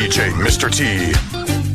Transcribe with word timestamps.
DJ 0.00 0.30
Mr. 0.32 0.70
T. 0.70 1.69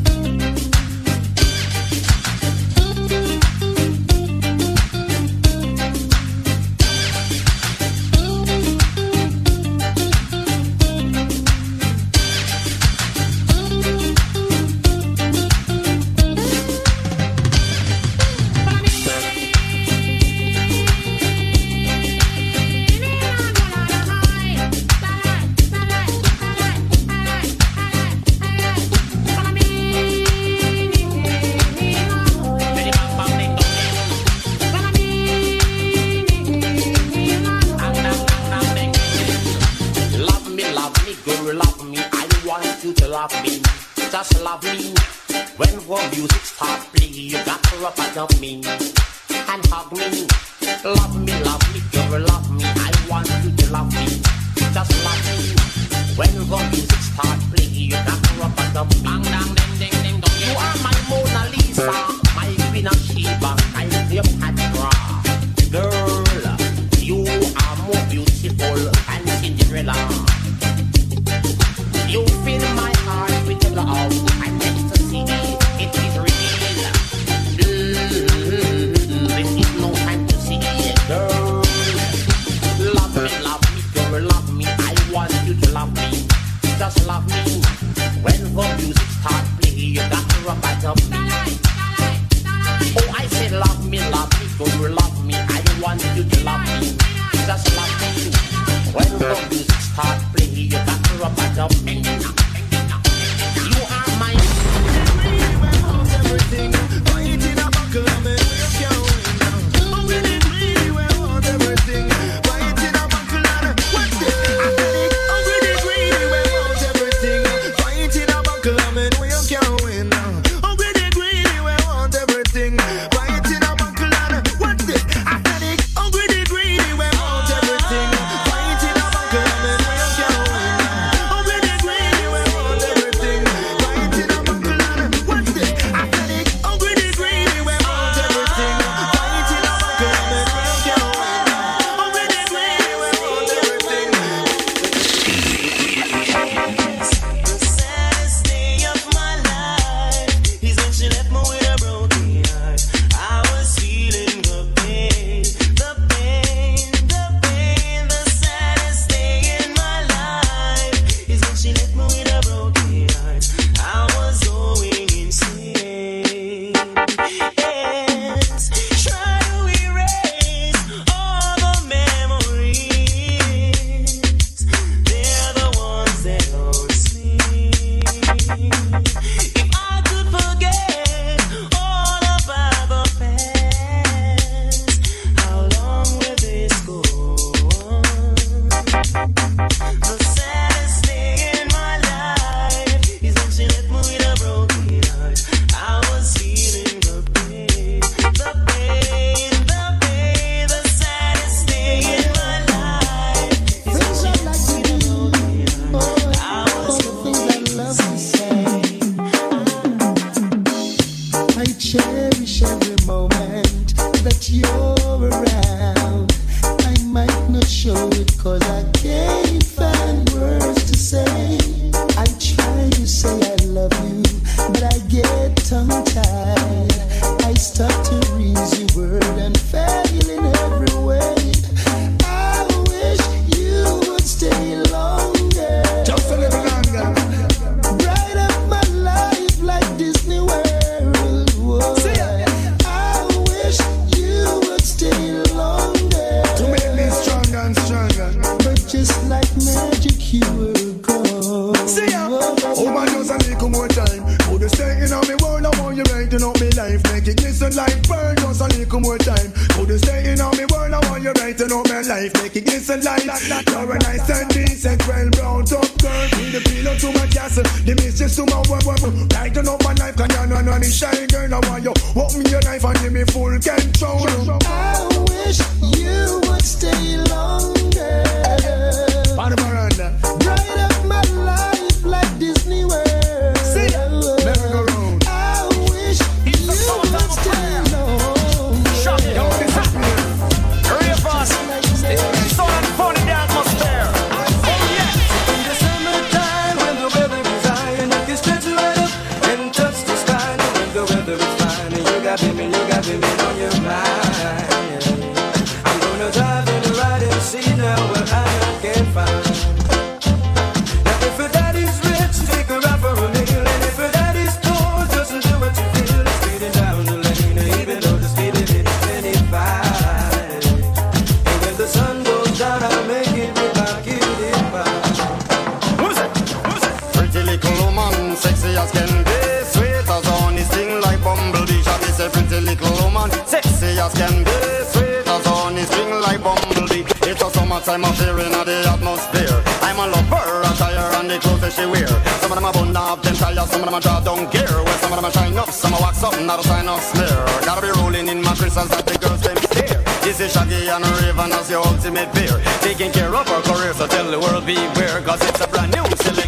Some 343.75 343.83
of 343.83 343.91
them 343.91 343.95
I 343.95 343.99
draw 343.99 344.21
down 344.21 344.49
gear, 344.51 344.71
Well, 344.71 344.97
some 344.99 345.11
of 345.11 345.17
them 345.17 345.25
I 345.25 345.31
shine 345.31 345.57
up. 345.57 345.69
Some 345.69 345.93
I 345.93 345.99
wax 345.99 346.23
up, 346.23 346.39
not 346.39 346.61
a 346.61 346.63
sign 346.63 346.87
of 346.87 347.01
smear. 347.01 347.43
Gotta 347.67 347.81
be 347.81 347.91
rolling 347.99 348.29
in 348.29 348.41
mattresses 348.41 348.87
that 348.87 349.05
the 349.05 349.19
girls 349.19 349.41
them 349.41 349.57
stare. 349.67 350.01
This 350.23 350.39
is 350.39 350.53
Shaggy 350.53 350.87
and 350.87 351.03
Rayvon 351.03 351.51
as 351.51 351.69
your 351.69 351.85
ultimate 351.85 352.31
beer. 352.33 352.55
Taking 352.79 353.11
care 353.11 353.35
of 353.35 353.45
our 353.51 353.61
career, 353.67 353.93
so 353.93 354.07
tell 354.07 354.31
the 354.31 354.39
world 354.39 354.65
beware, 354.65 355.19
cause 355.27 355.43
it's 355.43 355.59
a 355.59 355.67
brand 355.67 355.91
new 355.91 356.07
silly 356.23 356.44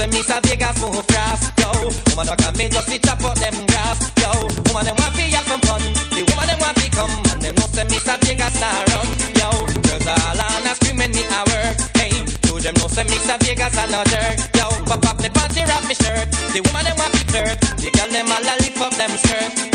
say 0.00 0.08
me 0.08 0.20
a 0.24 0.40
Vegas 0.48 0.80
move 0.80 1.04
fast, 1.12 1.52
yo. 1.60 1.68
Woman 2.08 2.32
a 2.32 2.36
come 2.36 2.60
in 2.60 2.70
just 2.72 2.88
to 2.88 2.98
chop 2.98 3.22
up 3.24 3.36
them 3.36 3.56
grass, 3.68 4.00
yo. 4.16 4.32
Woman 4.68 4.84
them 4.88 4.96
want 4.96 5.12
fi 5.12 5.28
have 5.36 5.44
some 5.44 5.60
fun, 5.68 5.82
the 6.16 6.24
woman 6.24 6.46
them 6.48 6.58
want 6.60 6.76
fi 6.80 6.88
come, 6.88 7.12
and 7.28 7.40
them 7.44 7.54
know 7.60 7.68
say 7.68 7.84
me 7.84 7.98
a 8.00 8.14
Vegas 8.24 8.56
not 8.60 8.80
run, 8.88 9.08
yo. 9.36 9.48
Girls 9.84 10.08
all 10.08 10.40
on 10.40 10.64
a 10.64 10.72
scream 10.78 10.96
when 10.96 11.12
me 11.12 11.24
a 11.28 11.40
work, 11.52 11.76
hey. 12.00 12.16
To 12.48 12.52
them 12.64 12.74
know 12.80 12.88
say 12.88 13.04
me 13.04 13.18
a 13.20 13.36
Vegas 13.44 13.76
a 13.76 13.84
no 13.92 14.00
jerk, 14.08 14.36
yo. 14.56 14.66
Pop 14.88 15.04
up 15.04 15.16
the 15.20 15.28
panty, 15.36 15.62
wrap 15.68 15.84
me 15.84 15.94
shirt, 15.94 16.28
the 16.56 16.60
woman 16.64 16.84
them 16.84 16.96
want 16.96 17.12
fi 17.12 17.22
flirt, 17.28 17.60
the 17.76 17.88
girl 17.92 18.08
them 18.08 18.32
all 18.32 18.40
a 18.40 18.54
lift 18.64 18.80
up 18.80 18.94
them 18.96 19.12
skirt. 19.20 19.69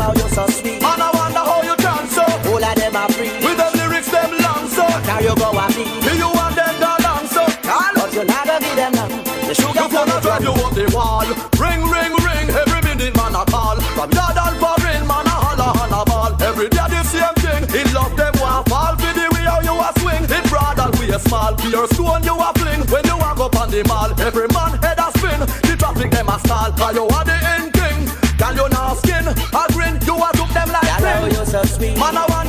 somehow 0.00 0.12
you 0.16 0.28
so 0.34 0.46
sweet. 0.48 0.82
And 0.82 1.02
I 1.02 1.10
wonder 1.12 1.44
how 1.44 1.60
you 1.62 1.76
dance 1.76 2.12
so. 2.16 2.24
All 2.48 2.64
of 2.64 2.74
them 2.74 2.96
are 2.96 3.10
free. 3.12 3.32
With 3.44 3.56
the 3.60 3.68
lyrics, 3.76 4.10
them 4.10 4.30
long 4.40 4.64
oh. 4.64 4.76
so. 4.76 4.86
Now 5.06 5.20
you 5.20 5.34
go 5.36 5.48
and 5.52 5.74
me? 5.76 5.84
Do 6.00 6.12
you 6.16 6.30
want 6.32 6.56
them 6.56 6.74
to 6.80 6.92
long 7.04 7.24
oh. 7.28 7.34
so? 7.36 7.44
Call. 7.68 7.92
But 7.94 8.10
you 8.14 8.24
not 8.24 8.46
gonna 8.46 8.64
give 8.64 8.76
them 8.76 8.92
none. 8.96 9.12
The 9.44 9.54
sugar 9.54 9.76
you 9.76 9.88
gonna 9.92 10.16
drive 10.20 10.42
you 10.42 10.54
up 10.56 10.72
the 10.72 10.86
wall. 10.96 11.28
Ring, 11.60 11.82
ring, 11.84 12.12
ring. 12.24 12.46
Every 12.48 12.80
minute 12.88 13.14
man 13.16 13.36
a 13.36 13.44
call. 13.44 13.76
From 13.96 14.10
yard 14.16 14.38
and 14.40 14.56
ring 14.84 15.04
man 15.04 15.26
a 15.28 15.36
holla 15.44 15.68
holla 15.76 16.00
ball. 16.08 16.32
Every 16.40 16.68
day 16.68 16.88
the 16.88 17.02
same 17.04 17.36
thing. 17.44 17.62
He 17.68 17.82
love 17.92 18.16
them 18.16 18.34
want 18.40 18.68
fall. 18.68 18.96
For 18.96 19.12
the 19.12 19.26
way 19.36 19.44
how 19.44 19.60
you 19.60 19.76
a 19.76 19.90
swing. 20.00 20.24
He 20.24 20.38
broad 20.48 20.80
and 20.80 20.94
we 20.96 21.12
a 21.12 21.18
small. 21.18 21.52
Pure 21.60 21.88
stone 21.92 22.24
you 22.24 22.36
a 22.36 22.48
fling. 22.56 22.82
When 22.88 23.04
you 23.04 23.16
walk 23.20 23.40
up 23.40 23.56
on 23.56 23.68
the 23.70 23.84
mall. 23.84 24.10
Every 24.20 24.48
man 24.56 24.80
head 24.80 24.98
a 24.98 25.08
spin. 25.18 25.40
The 25.68 25.74
traffic 25.76 26.10
them 26.10 26.28
a 26.28 26.36
stall. 26.40 26.72
Cause 26.72 26.96
you 26.96 27.04
a. 27.04 27.39
just 31.62 31.80
me. 31.80 31.94
Man, 31.94 32.16
I 32.16 32.26
want 32.26 32.39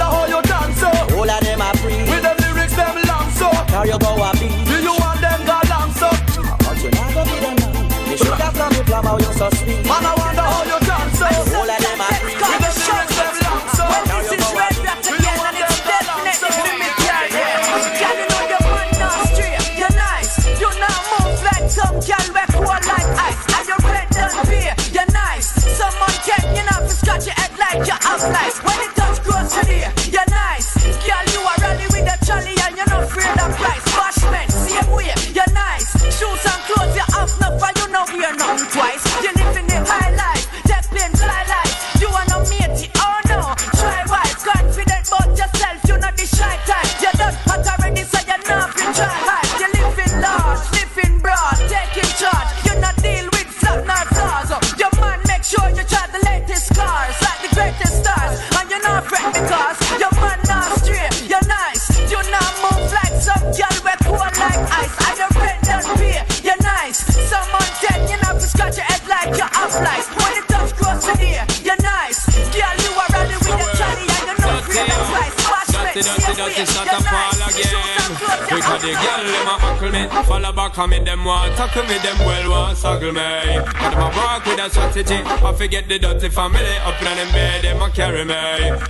follow 80.81 80.89
back 80.89 80.89
on 80.89 80.89
me 80.89 80.99
them 81.05 81.25
want 81.25 81.55
tackle 81.55 81.83
me, 81.83 81.97
them 81.99 82.17
well 82.25 82.49
want 82.49 82.77
suckle 82.77 83.11
me. 83.11 83.59
But 83.61 83.91
them 83.91 84.01
a 84.01 84.09
walk 84.15 84.45
with 84.45 84.59
a 84.59 84.69
strategy, 84.69 85.21
I 85.21 85.53
forget 85.53 85.87
the 85.87 85.99
dirty 85.99 86.29
family 86.29 86.75
up 86.81 86.97
in 86.99 87.05
them 87.05 87.31
bed, 87.31 87.61
them 87.61 87.81
a 87.81 87.89
carry 87.89 88.25
me. 88.25 88.35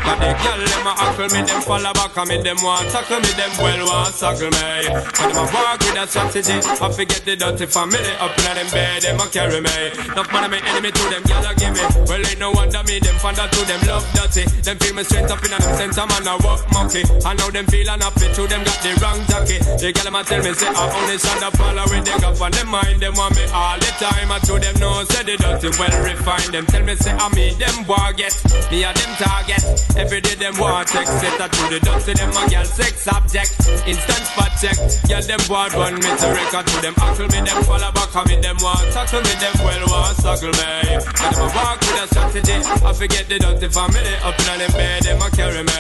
But 0.03 0.17
the 0.19 0.31
girl 0.39 0.61
them 0.61 0.87
a 0.87 0.93
buckle 0.95 1.29
me, 1.35 1.41
them 1.43 1.61
follow 1.61 1.93
back 1.93 2.17
on 2.17 2.27
me, 2.27 2.37
them 2.41 2.57
want 2.63 2.87
tackle 2.89 3.19
me, 3.19 3.31
them 3.35 3.51
well 3.59 3.81
want 3.87 4.13
suckle 4.15 4.51
me. 4.51 4.87
But 4.87 5.15
them 5.19 5.35
a 5.35 5.43
walk 5.51 5.79
with 5.79 5.99
a 5.99 6.07
strategy, 6.07 6.57
I 6.63 6.87
forget 6.91 7.21
the 7.25 7.35
dirty 7.35 7.65
family 7.65 8.13
up 8.19 8.37
in 8.37 8.55
them 8.55 8.69
bed, 8.71 9.01
them 9.03 9.19
a 9.19 9.25
carry 9.27 9.59
me. 9.59 9.77
Enough 10.11 10.31
man 10.31 10.51
me 10.51 10.59
enemy 10.63 10.91
to 10.91 11.03
them, 11.11 11.23
girl 11.27 11.45
a 11.45 11.51
give 11.55 11.75
me. 11.75 11.83
Well 12.07 12.23
ain't 12.23 12.39
no 12.39 12.51
wonder 12.51 12.83
me, 12.87 12.99
them 12.99 13.17
fonder 13.19 13.47
to 13.47 13.59
them 13.67 13.81
love 13.87 14.07
dirty. 14.15 14.47
Them 14.63 14.77
feel 14.79 14.95
me 14.95 15.03
straight 15.03 15.29
up 15.29 15.43
in 15.43 15.51
them 15.51 15.61
center 15.75 16.05
man 16.07 16.27
a 16.27 16.35
walk 16.43 16.63
monkey. 16.71 17.03
I 17.25 17.35
know 17.35 17.51
them 17.51 17.67
feel 17.67 17.89
unhappy 17.89 18.31
to 18.31 18.43
them 18.47 18.63
got 18.63 18.79
the 18.79 18.91
wrong 19.01 19.19
jacket. 19.27 19.61
The 19.79 19.91
girl 19.91 20.05
them 20.07 20.15
a 20.15 20.21
tell 20.23 20.41
me 20.43 20.53
say 20.53 20.71
I 20.71 20.83
only 20.87 21.17
stand 21.17 21.43
up 21.43 21.55
follow 21.57 21.80
with 21.89 22.05
them 22.05 22.21
up 22.23 22.41
on 22.41 22.51
them 22.51 22.67
mind. 22.67 23.01
Them 23.01 23.13
want 23.15 23.35
me 23.35 23.45
all 23.53 23.77
the 23.77 23.91
time. 23.97 24.31
I 24.31 24.39
to 24.45 24.59
them 24.59 24.75
know 24.79 25.03
say 25.09 25.23
the 25.23 25.37
dirty 25.37 25.69
well 25.79 25.95
refined. 26.03 26.53
Them 26.53 26.65
tell 26.65 26.83
me 26.83 26.95
say 26.95 27.13
I 27.13 27.27
me 27.33 27.53
them 27.55 27.85
get. 28.17 28.33
Me 28.69 28.83
a 28.83 28.91
them 28.93 29.11
target. 29.17 29.63
Every 29.97 30.21
day 30.21 30.35
them 30.35 30.57
want 30.57 30.87
check. 30.89 31.07
Set 31.07 31.37
to 31.37 31.63
the 31.69 31.79
dirty 31.79 32.13
them 32.13 32.31
a 32.33 32.43
girl 32.49 32.65
sex 32.65 33.07
object. 33.07 33.53
Instant 33.87 34.25
spot 34.27 34.51
check. 34.59 34.77
Girl 35.07 35.23
them 35.23 35.41
board 35.47 35.73
run 35.73 35.95
me 35.95 36.11
to 36.11 36.27
record 36.33 36.65
to 36.67 36.77
them. 36.81 36.95
Uncle 37.01 37.29
me 37.31 37.39
them 37.41 37.59
follow 37.63 37.91
back 37.91 38.13
on 38.15 38.25
me 38.27 38.37
them 38.41 38.57
want 38.61 38.85
tackle 38.91 39.21
me 39.21 39.33
them 39.39 39.55
well 39.63 39.85
want 39.87 40.17
suckle 40.17 40.53
me. 40.53 40.97
And 40.97 41.33
them 41.35 41.49
walk 41.55 41.79
with 41.81 42.00
a. 42.35 42.39
I 42.85 42.93
forget 42.93 43.27
the 43.27 43.39
dirty 43.39 43.67
family 43.67 44.15
up 44.23 44.39
in 44.39 44.45
them 44.59 44.71
bed. 44.71 45.03
Them 45.03 45.21
a 45.21 45.29
carry 45.31 45.63
me. 45.63 45.73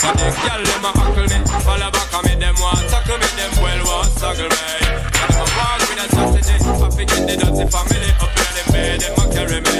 But 0.00 0.16
the 0.16 0.28
girl 0.32 0.62
them 0.64 0.84
a 0.84 0.90
uncle 0.96 1.28
me 1.28 1.38
follow 1.60 1.90
back 1.90 2.14
on 2.14 2.24
me 2.24 2.34
them 2.40 2.54
want 2.60 2.88
tackle 2.88 3.18
me 3.18 3.28
them 3.36 3.52
well 3.60 3.84
want 3.84 4.08
suckle 4.16 4.48
me. 4.48 4.56
And 5.20 5.28
them 5.28 5.40
a 5.40 5.46
walk 5.56 5.80
with 5.88 6.00
a 6.00 6.06
strategy. 6.08 6.56
I 6.64 6.88
forget 6.90 7.22
the 7.28 7.34
dirty 7.36 7.66
family 7.68 8.10
up 8.20 8.32
in 8.32 8.50
them 8.56 8.68
bed. 8.72 9.00
Them 9.00 9.18
a 9.18 9.24
carry 9.32 9.60
me. 9.60 9.76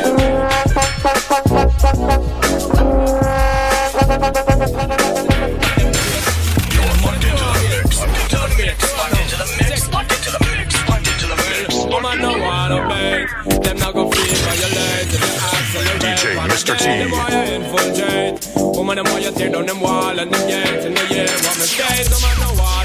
Woman 11.91 12.19
no 12.21 12.39
wanna 12.39 12.89
bait, 12.89 13.63
them 13.63 13.77
not 13.79 13.95
go 13.95 14.10
Mr. 16.61 16.77
T. 16.77 16.85
Woman 18.77 18.97
them 18.97 19.05
want 19.07 19.25
you 19.25 19.33
tear 19.33 19.51
down 19.51 19.65
them 19.65 19.81
wall 19.81 20.19
and 20.19 20.31
them 20.31 20.49
gates 20.49 20.85
in 20.85 20.93
the 20.95 21.15
year. 21.15 21.27
What 21.27 21.57
me 21.57 21.65
say, 21.65 22.05
woman 22.13 22.37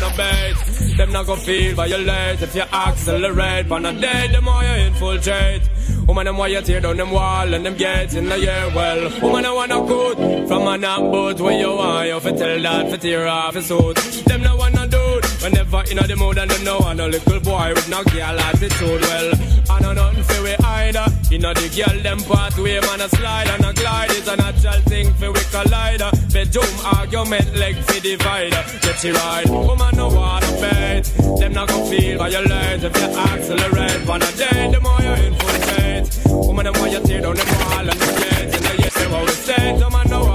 no 0.02 0.10
bait. 0.16 0.98
Them 0.98 1.12
not 1.12 1.26
go 1.26 1.36
feel 1.36 1.76
violate 1.76 2.42
if 2.42 2.56
you 2.56 2.62
accelerate. 2.62 3.68
Wanna 3.68 3.92
date, 4.00 4.32
them 4.32 4.46
want 4.46 4.66
you 4.66 4.86
infiltrate. 4.86 5.62
Woman 6.08 6.26
them 6.26 6.38
want 6.38 6.54
you 6.54 6.62
tear 6.62 6.80
down 6.80 6.96
them 6.96 7.12
wall 7.12 7.54
and 7.54 7.66
them 7.66 7.76
gates 7.76 8.14
in 8.14 8.30
the 8.30 8.40
year. 8.40 8.72
Well, 8.74 9.12
woman 9.22 9.46
I 9.46 9.52
wanna 9.52 9.82
good 9.86 10.48
from 10.48 10.68
a 10.68 10.78
knock 10.78 11.02
boat 11.12 11.42
where 11.42 11.60
you 11.60 11.68
want 11.76 12.08
you 12.08 12.20
fi 12.22 12.32
tell 12.32 12.62
that 12.62 12.92
fi 12.92 12.98
tear 12.98 13.28
off 13.28 13.56
his 13.56 13.66
suit. 13.66 13.96
Them 14.26 14.42
no 14.42 14.56
wanna 14.56 14.85
Whenever 15.46 15.84
in 15.92 15.98
the 15.98 16.16
mood 16.16 16.40
and 16.40 16.50
them 16.50 16.64
know 16.64 16.80
I'm 16.80 17.00
a 17.00 17.08
little 17.08 17.40
boy 17.40 17.72
with 17.76 17.88
no 17.88 18.04
girl 18.06 18.40
attitude. 18.50 19.02
Well, 19.06 19.30
I 19.70 19.80
know 19.80 19.94
nothing 19.94 20.24
for 20.24 20.42
we 20.42 20.56
either. 20.58 21.06
You 21.30 21.38
know 21.38 21.54
the 21.54 21.70
girl 21.70 22.02
them 22.02 22.18
pathway 22.18 22.82
man 22.82 23.02
a 23.02 23.08
slide 23.10 23.50
and 23.54 23.64
a 23.64 23.72
glide 23.72 24.10
is 24.10 24.28
a 24.28 24.36
natural 24.38 24.82
thing 24.90 25.14
for 25.14 25.32
we 25.32 25.40
collider. 25.54 26.10
Bedroom 26.34 26.74
argument 26.98 27.56
leg 27.58 27.76
for 27.76 28.02
divider. 28.02 28.66
Get 28.82 29.04
you 29.04 29.14
right, 29.14 29.48
woman 29.48 29.94
no 29.96 30.08
wanna 30.08 30.50
bait. 30.58 31.04
Them 31.38 31.54
not 31.54 31.68
gonna 31.70 31.86
feel 31.94 32.18
violate 32.18 32.84
if 32.84 32.98
you 32.98 33.10
accelerate. 33.14 34.10
On 34.10 34.22
a 34.24 34.32
day, 34.42 34.72
the 34.74 34.82
more 34.82 34.98
you 34.98 35.14
infiltrate. 35.30 36.10
Woman 36.26 36.66
them 36.66 36.74
want 36.82 36.92
you 36.92 37.02
tear 37.06 37.22
down 37.22 37.36
the 37.36 37.46
wall 37.54 37.86
and 37.86 38.00
the 38.02 38.10
gates. 38.18 38.56
And 38.58 38.66
the 38.66 38.74
yes, 38.82 38.94
they 38.98 39.08
we 39.14 39.28
say. 39.46 39.78
Them 39.78 39.94
man 39.94 40.10
no 40.10 40.26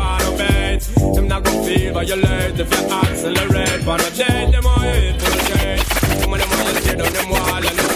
feel 1.75 1.97
if 1.97 2.71
you 2.75 2.87
accelerate. 2.91 3.87
On 3.87 4.00
a 4.00 4.11
day, 4.11 4.50
the 4.50 4.61
more 4.62 4.83
you 4.83 5.11
infiltrate. 5.11 5.87
Woman 6.21 6.41
them 6.41 6.50
want 6.50 6.75
you 6.75 6.83
tear 6.83 6.97
down 6.97 7.12
the 7.12 7.25
wall 7.31 7.65
and 7.69 7.77
the 7.79 7.87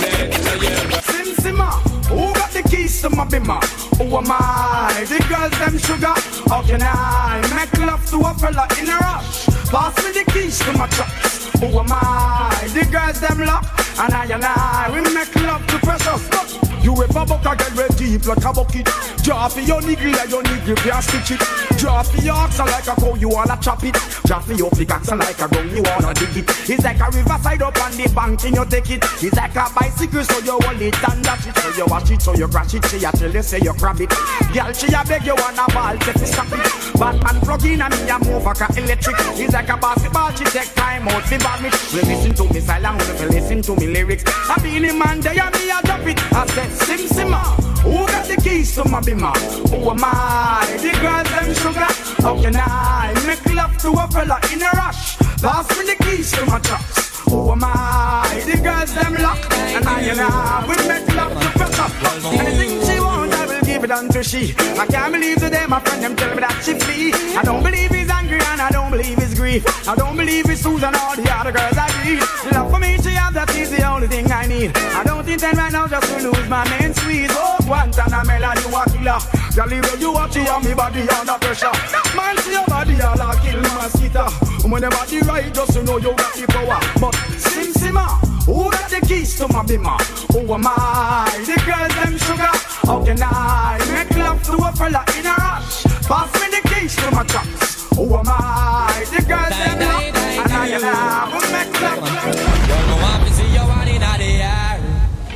the 0.45 0.57
yes, 0.63 1.05
Sim 1.11 1.29
Simma, 1.43 1.71
who 2.09 2.33
got 2.35 2.51
the 2.51 2.63
keys 2.63 3.01
to 3.03 3.11
my 3.11 3.25
bimmer? 3.27 3.63
Who 3.99 4.05
am 4.17 4.31
I? 4.31 5.05
The 5.09 5.19
girls 5.31 5.55
them 5.59 5.79
sugar. 5.79 6.15
How 6.51 6.63
can 6.63 6.83
I 6.83 7.43
make 7.57 7.75
love 7.87 8.05
to 8.11 8.19
a 8.29 8.35
fella 8.35 8.67
in 8.79 8.89
a 8.89 8.97
rush? 8.99 9.47
Pass 9.73 9.95
me 10.05 10.11
the 10.19 10.25
keys 10.33 10.59
to 10.61 10.73
my 10.79 10.87
trucks. 10.89 11.51
Who 11.61 11.67
am 11.79 11.91
I? 11.91 12.69
The 12.75 12.85
girls 12.91 13.21
them 13.21 13.41
lock. 13.47 13.84
And 13.97 14.13
I 14.13 14.25
and 14.27 14.45
I, 14.45 14.91
we 14.93 15.01
make 15.15 15.35
love 15.37 15.67
to 15.69 15.79
precious. 15.79 16.65
You 16.85 16.93
ever 16.93 17.25
buck 17.25 17.41
a 17.47 17.57
girl 17.57 17.77
red 17.77 17.97
deep 17.97 18.27
like 18.27 18.45
a 18.45 18.53
bucket? 18.53 18.85
Drop 19.25 19.57
your 19.57 19.81
niggle 19.81 20.15
and 20.21 20.31
your 20.31 20.43
niggle 20.43 20.77
can't 20.77 21.03
stitch 21.03 21.31
it. 21.31 21.41
Drop 21.79 22.05
your 22.23 22.35
oxen 22.35 22.67
like 22.67 22.87
a 22.87 22.95
cow, 23.01 23.15
you 23.15 23.31
wanna 23.31 23.57
chop 23.63 23.83
it. 23.85 23.97
Drop 24.27 24.47
your 24.49 24.71
pickaxe 24.71 25.11
like 25.11 25.41
a 25.41 25.49
gun, 25.49 25.71
you 25.71 25.81
wanna 25.81 26.13
dig 26.13 26.37
it. 26.37 26.51
It's 26.69 26.85
like 26.85 27.01
a 27.01 27.09
riverside 27.09 27.63
up 27.63 27.81
on 27.81 27.93
the 27.93 28.13
bank 28.15 28.45
and 28.45 28.57
you 28.57 28.65
take 28.67 28.91
it. 28.91 29.05
It's 29.23 29.35
like 29.35 29.57
a 29.57 29.65
bicycle, 29.73 30.25
so 30.25 30.39
you 30.45 30.59
hold 30.61 30.83
it 30.83 31.09
and 31.09 31.25
dash 31.25 31.47
it. 31.47 31.57
So 31.57 31.69
you 31.73 31.87
watch 31.87 32.11
it, 32.11 32.21
so 32.21 32.35
you 32.35 32.49
crash 32.49 32.75
it. 32.75 32.85
She 32.85 33.05
a 33.05 33.13
tell 33.13 33.33
you 33.33 33.43
say 33.43 33.61
you 33.65 33.73
grab 33.81 34.01
it. 34.03 34.11
Girl, 34.53 34.73
she 34.77 34.93
a 34.93 35.01
beg 35.09 35.25
you 35.25 35.37
wanna 35.41 35.65
ball, 35.73 35.97
take 36.05 36.21
it, 36.21 36.29
stop 36.29 36.53
it. 36.53 37.01
Batman 37.01 37.41
plug 37.41 37.65
in 37.65 37.81
and 37.81 37.95
me 37.97 38.11
a 38.13 38.19
move 38.19 38.45
like 38.45 38.61
a 38.61 38.69
electric. 38.77 39.17
It's 39.41 39.55
like 39.55 39.71
a 39.71 39.77
basketball, 39.79 40.37
she 40.37 40.45
take 40.45 40.75
time 40.75 41.09
out 41.09 41.25
to 41.33 41.39
vomit. 41.41 41.73
We 41.97 42.01
listen 42.05 42.35
to 42.35 42.45
me 42.53 42.61
silent, 42.61 43.01
we 43.21 43.27
listen 43.33 43.63
to 43.63 43.73
me 43.77 43.84
lyrics. 43.87 44.25
I 44.27 44.61
be 44.63 44.79
the 44.79 44.93
man 44.95 45.21
there 45.21 45.41
and 45.41 45.55
me 45.55 45.71
a 45.71 45.81
drop 45.83 46.07
it. 46.07 46.19
I 46.33 46.47
said, 46.47 46.71
Sim 46.73 47.07
Simma, 47.09 47.41
ah, 47.43 47.81
who 47.83 48.07
got 48.07 48.27
the 48.27 48.37
keys 48.37 48.75
to 48.75 48.89
my 48.89 49.01
bimmer? 49.01 49.35
Who 49.71 49.91
am 49.91 50.05
I? 50.05 50.65
The 50.81 50.93
girls 51.01 51.31
them 51.31 51.55
sugar. 51.55 51.93
How 52.23 52.41
can 52.41 52.57
I 52.57 53.13
make 53.27 53.45
love 53.55 53.77
to 53.79 53.91
a 53.93 54.09
fella 54.09 54.39
in 54.53 54.63
a 54.63 54.71
rush? 54.73 55.17
Pass 55.43 55.69
me 55.79 55.85
the 55.87 55.97
keys 56.05 56.33
to 56.33 56.47
my 56.47 56.59
trucks. 56.61 57.21
Who 57.29 57.53
am 57.53 57.65
I? 57.65 58.43
The 58.47 58.61
girls 58.63 58.95
them 58.95 59.15
lock, 59.15 59.41
and 59.53 59.85
I 59.87 60.01
and 60.01 60.21
I 60.21 60.67
we 60.69 60.77
make 60.89 61.09
love 61.17 61.33
to 61.33 61.49
press 61.59 61.79
up. 61.79 61.93
Anything 62.33 62.81
she 62.87 63.01
want, 63.01 63.33
I 63.33 63.47
will 63.47 63.61
give 63.63 63.85
it 63.85 63.91
unto 63.91 64.23
she. 64.23 64.55
I 64.79 64.87
can't 64.87 65.13
believe 65.13 65.39
today 65.39 65.67
my 65.67 65.81
friend 65.81 66.03
them 66.03 66.17
tell 66.17 66.35
me 66.35 66.41
that 66.41 66.63
she 66.65 66.75
flee. 66.79 67.13
I 67.37 67.43
don't 67.43 67.63
believe 67.63 67.91
he's 67.91 68.11
angry 68.11 68.41
and 68.41 68.61
I 68.61 68.71
don't 68.71 68.91
believe 68.91 69.19
he's 69.19 69.35
grief. 69.35 69.65
I 69.89 69.95
don't 69.95 70.17
believe 70.17 70.49
it's 70.49 70.63
Susan 70.63 70.95
all 70.95 71.17
the 71.17 71.31
other 71.31 71.53
girls 71.53 71.77
I 71.77 71.89
need. 72.05 72.21
Love 72.53 72.71
for 72.71 72.79
me, 72.79 72.97
that 73.35 73.51
is 73.57 73.71
the 73.71 73.83
only 73.83 74.07
thing 74.07 74.31
I 74.31 74.47
need. 74.47 74.71
I 74.77 75.03
don't 75.03 75.29
intend 75.29 75.59
right 75.59 75.73
now 75.73 75.87
just 75.87 76.07
to 76.07 76.31
lose 76.31 76.49
my 76.49 76.63
main 76.71 76.95
squeeze. 76.95 77.31
Oh, 77.33 77.59
Guantanamela, 77.67 78.55
you 78.63 78.71
a 78.71 78.83
killer. 78.87 79.19
Girl, 79.55 79.73
even 79.75 80.01
you 80.01 80.13
watch 80.13 80.37
it 80.37 80.49
on 80.49 80.65
me 80.65 80.73
body 80.73 81.03
under 81.11 81.39
pressure. 81.43 81.75
Man, 82.15 82.39
see 82.39 82.53
your 82.53 82.67
body 82.67 82.95
all 83.03 83.21
a 83.21 83.35
kill 83.43 83.61
mosquito. 83.75 84.31
When 84.71 84.81
the 84.81 84.91
body 84.91 85.19
right, 85.27 85.53
just 85.53 85.73
to 85.75 85.83
know 85.83 85.99
you 85.99 86.15
got 86.15 86.33
the 86.35 86.47
power. 86.47 86.79
But 87.03 87.15
Sim 87.37 87.75
Simma, 87.75 88.07
who 88.47 88.71
got 88.71 88.89
the 88.89 89.01
keys 89.05 89.37
to 89.39 89.49
my 89.49 89.63
bimmer? 89.67 89.99
Who 90.33 90.55
am 90.55 90.67
I? 90.67 91.27
The 91.45 91.59
girls 91.67 91.95
them 91.99 92.17
sugar. 92.17 92.55
How 92.87 93.05
can 93.05 93.19
I 93.21 93.79
make 93.93 94.17
love 94.17 94.43
to 94.45 94.55
a 94.63 94.73
fella 94.73 95.05
in 95.19 95.27
a 95.27 95.35
rush? 95.35 95.83
Pass 96.07 96.31
me 96.39 96.47
the 96.55 96.63
keys 96.71 96.95
to 96.97 97.11
my 97.11 97.25
trucks. 97.25 97.91
Who 97.97 98.15
am 98.15 98.31
I? 98.31 99.05
The 99.11 99.23
girls 99.27 99.57
them 99.59 99.79
lock, 99.83 100.03
and 100.15 100.53
I 100.53 100.67
and 100.71 100.85
I 100.85 101.51
make 101.51 101.81
love. 101.83 102.54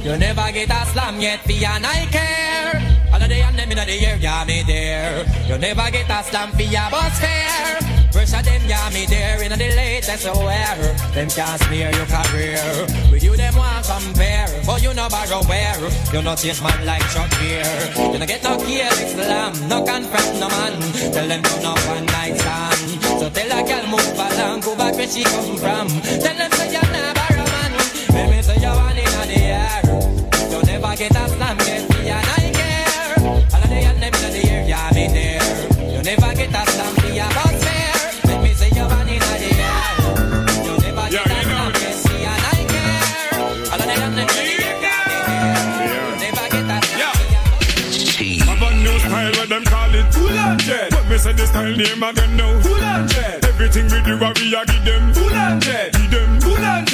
You 0.08 0.16
never 0.16 0.50
get 0.52 0.70
a 0.70 0.86
slam 0.86 1.20
yet, 1.20 1.40
for 1.44 1.52
your 1.52 1.68
I 1.68 2.08
care. 2.08 2.80
All 3.12 3.20
the 3.20 3.28
and 3.28 3.58
them 3.58 3.70
in 3.70 3.76
the 3.76 3.92
air, 3.92 4.16
yeah, 4.16 4.42
me 4.48 4.64
there. 4.66 5.26
You 5.46 5.58
never 5.58 5.90
get 5.90 6.08
a 6.08 6.24
slam 6.24 6.48
for 6.52 6.62
your 6.62 6.88
bus 6.88 7.20
fare. 7.20 7.76
First 8.10 8.32
of 8.32 8.42
them, 8.42 8.62
yeah, 8.64 8.88
me 8.88 9.04
there 9.04 9.42
in 9.42 9.52
the 9.52 9.58
latest 9.58 10.24
wear. 10.32 10.96
Them 11.12 11.28
can't 11.28 11.60
smear 11.60 11.92
your 11.92 12.08
career. 12.08 12.64
With 13.12 13.22
you, 13.22 13.36
them 13.36 13.54
want 13.54 13.84
compare. 13.84 14.48
But 14.64 14.80
you 14.82 14.94
no 14.94 15.10
borrow 15.10 15.44
where. 15.44 15.76
You 16.10 16.22
no 16.22 16.34
take 16.34 16.56
man 16.62 16.86
like 16.86 17.04
Chuck 17.12 17.28
here. 17.44 17.68
You 18.00 18.18
no 18.18 18.24
get 18.24 18.42
no 18.42 18.56
care, 18.64 18.90
slam. 19.12 19.52
No 19.68 19.84
confront 19.84 20.40
no 20.40 20.48
man. 20.48 20.72
Tell 21.12 21.28
them 21.28 21.42
turn 21.42 21.66
up 21.68 21.78
one 21.84 22.06
night 22.16 22.32
stand. 22.40 22.80
So 23.20 23.28
tell 23.28 23.52
a 23.52 23.60
girl 23.60 23.86
move 23.92 24.16
along, 24.16 24.60
go 24.60 24.74
back 24.74 24.96
where 24.96 25.06
she 25.06 25.22
come 25.24 25.56
from. 25.60 25.88
Tell 26.00 26.36
them 26.40 26.50
say 26.56 26.72
you're 26.72 26.92
not 26.96 27.12
borrow 27.12 27.44
man. 27.44 27.72
Me 28.30 28.40
say 28.40 28.56
you 28.56 28.72
want 28.72 28.96
in 28.96 29.07
get 30.98 31.14
a 31.14 31.28
slam, 31.28 31.56
get 31.58 31.88
me 31.90 32.10
and 32.10 32.26
I 32.26 32.50
care. 32.50 33.14
All 33.22 33.38
of 33.38 33.70
the 33.70 33.78
and 33.86 34.02
them 34.02 34.14
in 34.14 34.32
the 34.34 34.50
air, 34.50 34.66
yeah, 34.66 34.90
me 34.92 35.06
there. 35.06 35.38
You 35.94 36.02
never 36.02 36.34
get 36.34 36.50
a 36.50 36.62
slam, 36.70 36.94
be 36.98 37.18
a 37.18 37.26
boss 37.38 37.54
fair. 37.62 37.94
Let 38.26 38.42
me 38.42 38.50
say 38.54 38.70
you 38.74 38.82
want 38.82 39.06
in 39.06 39.22
the 39.22 39.50
air. 39.62 39.94
You 40.66 40.74
never 40.82 41.06
get 41.06 41.22
a 41.22 41.38
slam, 41.46 41.70
get 41.78 41.98
me 42.02 42.26
and 42.26 42.42
I 42.50 42.66
care. 42.66 42.98
All 43.70 43.78
of 43.78 43.86
the 43.86 43.94
and 43.94 44.14
them 44.18 44.26
in 44.26 44.42
the 44.42 44.56
air, 44.58 44.74
yeah, 44.82 45.06
me 45.06 45.18
there. 45.30 45.62
You 45.86 46.02
never 46.18 46.46
get 46.50 46.66
a 46.66 46.78
slam, 46.82 47.14
Have 48.42 48.62
a 48.66 48.70
new 48.82 48.98
style, 48.98 49.32
what 49.38 49.48
them 49.48 49.64
call 49.70 49.94
it. 49.94 50.06
Full 50.12 50.38
on 50.38 50.58
jet. 50.58 50.90
But 50.90 51.06
me 51.06 51.16
say 51.18 51.32
the 51.32 51.46
style 51.46 51.76
name 51.78 52.02
again 52.02 52.36
now. 52.36 52.58
Full 52.58 52.82
on 52.82 53.06
jet. 53.06 53.44
Everything 53.46 53.86
we 53.86 54.02
do, 54.02 54.18
we 54.18 54.50
a 54.50 54.66
give 54.66 54.84
them. 54.84 55.14
Full 55.14 55.30
and 55.30 55.62
dead. 55.62 55.92
Give 55.92 56.10
them. 56.10 56.40
Full 56.40 56.58
and 56.58 56.88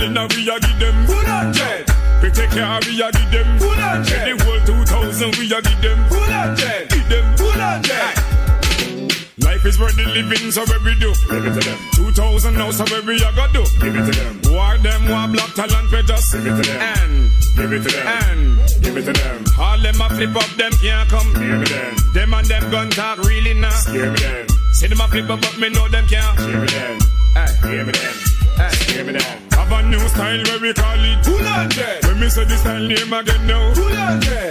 if 0.00 0.08
I'm 0.08 0.16
a 0.16 0.16
girl 0.16 0.16
in 0.16 0.16
a 0.16 0.26
we 0.34 0.48
a 0.48 0.60
give 0.60 0.78
them. 0.78 1.06
Full 1.06 1.26
and 1.26 1.54
dead. 1.54 1.84
We 2.22 2.30
take 2.30 2.50
care, 2.50 2.80
we 2.86 3.02
a 3.02 3.10
give 3.12 3.30
them. 3.30 3.58
Full 3.58 3.72
and 3.72 4.04
Get 4.06 4.26
dead. 4.26 4.38
the 4.38 4.44
whole 4.44 4.60
2000, 4.84 5.36
we 5.38 5.44
a 5.52 5.62
give 5.62 5.82
them. 5.82 6.08
Full 6.08 6.22
and 6.22 6.56
dead. 6.56 6.88
Give 6.90 7.08
them. 7.08 7.36
Full 7.36 7.60
and 7.60 7.84
dead. 7.84 8.16
Life 9.44 9.64
is 9.64 9.78
worth 9.80 9.96
the 9.96 10.04
living, 10.04 10.50
so 10.52 10.62
what 10.62 10.84
we 10.84 10.94
do? 11.00 11.12
Give 11.28 11.44
it 11.46 11.54
to 11.54 11.68
them. 11.68 11.78
2000 11.94 12.54
now, 12.54 12.70
so 12.70 12.84
what 12.84 13.04
we 13.04 13.16
a 13.16 13.32
go 13.32 13.46
do? 13.52 13.64
Give 13.80 13.96
it 13.96 14.04
to 14.06 14.12
them. 14.12 14.40
War 14.52 14.78
them, 14.78 15.08
war 15.08 15.28
black 15.28 15.52
talent, 15.54 15.90
we 15.90 16.02
just 16.02 16.32
give 16.32 16.46
it 16.46 16.62
to 16.62 16.70
them. 16.70 16.80
And 16.80 17.30
give 17.56 17.72
it 17.72 17.82
to 17.82 17.90
them. 17.90 18.06
And 18.06 18.82
give 18.82 18.96
it 18.96 19.04
to 19.06 19.12
them. 19.12 19.44
All 19.58 19.78
them 19.80 20.00
a 20.00 20.08
flip 20.10 20.36
up, 20.36 20.50
them 20.56 20.72
can't 20.80 21.08
come. 21.08 21.32
Give 21.34 21.62
it 21.62 21.66
to 21.66 21.74
them. 21.74 21.94
Them 22.14 22.34
and 22.34 22.46
them 22.46 22.70
gun 22.70 22.90
talk 22.90 23.18
really 23.18 23.54
now. 23.54 23.74
Give 23.90 24.12
it 24.12 24.20
them. 24.20 24.46
See 24.74 24.86
them 24.86 25.00
a 25.00 25.08
flip 25.08 25.28
up, 25.30 25.40
but 25.40 25.58
me 25.58 25.68
know 25.70 25.88
them 25.88 26.06
can't. 26.06 26.36
Give 26.38 26.62
it 26.62 26.70
them. 26.70 26.98
Hey, 27.34 27.52
give 27.62 27.88
it 27.88 27.96
them. 27.96 28.14
Hey, 28.56 28.92
give 28.92 29.08
it 29.08 29.18
them. 29.18 29.49
Have 29.70 29.86
a 29.86 29.88
new 29.88 30.02
style 30.08 30.42
where 30.50 30.58
we 30.58 30.74
call 30.74 30.98
it. 30.98 31.22
Full. 31.22 31.38
When 31.38 32.18
me 32.18 32.26
say 32.28 32.42
the 32.42 32.58
style 32.58 32.82
name 32.82 33.12
again 33.14 33.46
now. 33.46 33.70
Full. 33.70 33.94